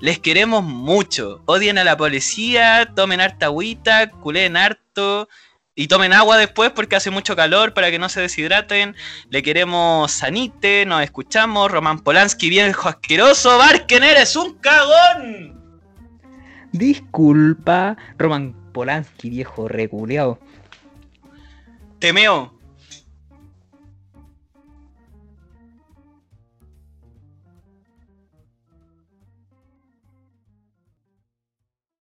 Les 0.00 0.18
queremos 0.18 0.64
mucho. 0.64 1.42
Odien 1.46 1.78
a 1.78 1.84
la 1.84 1.96
policía, 1.96 2.90
tomen 2.94 3.20
harta 3.20 3.46
agüita, 3.46 4.10
culen 4.10 4.56
harto 4.56 5.28
y 5.74 5.88
tomen 5.88 6.12
agua 6.12 6.36
después 6.36 6.70
porque 6.70 6.96
hace 6.96 7.10
mucho 7.10 7.34
calor 7.34 7.72
para 7.72 7.90
que 7.90 7.98
no 7.98 8.08
se 8.08 8.20
deshidraten. 8.20 8.94
Le 9.30 9.42
queremos 9.42 10.12
sanite, 10.12 10.84
nos 10.86 11.02
escuchamos. 11.02 11.70
Roman 11.70 12.00
Polanski, 12.00 12.50
viejo 12.50 12.88
asqueroso. 12.88 13.56
Barken, 13.58 14.04
eres 14.04 14.36
un 14.36 14.54
cagón. 14.54 15.60
Disculpa, 16.72 17.96
Roman 18.18 18.54
Polanski, 18.72 19.30
viejo 19.30 19.68
reculeado. 19.68 20.38
Temeo, 21.98 22.58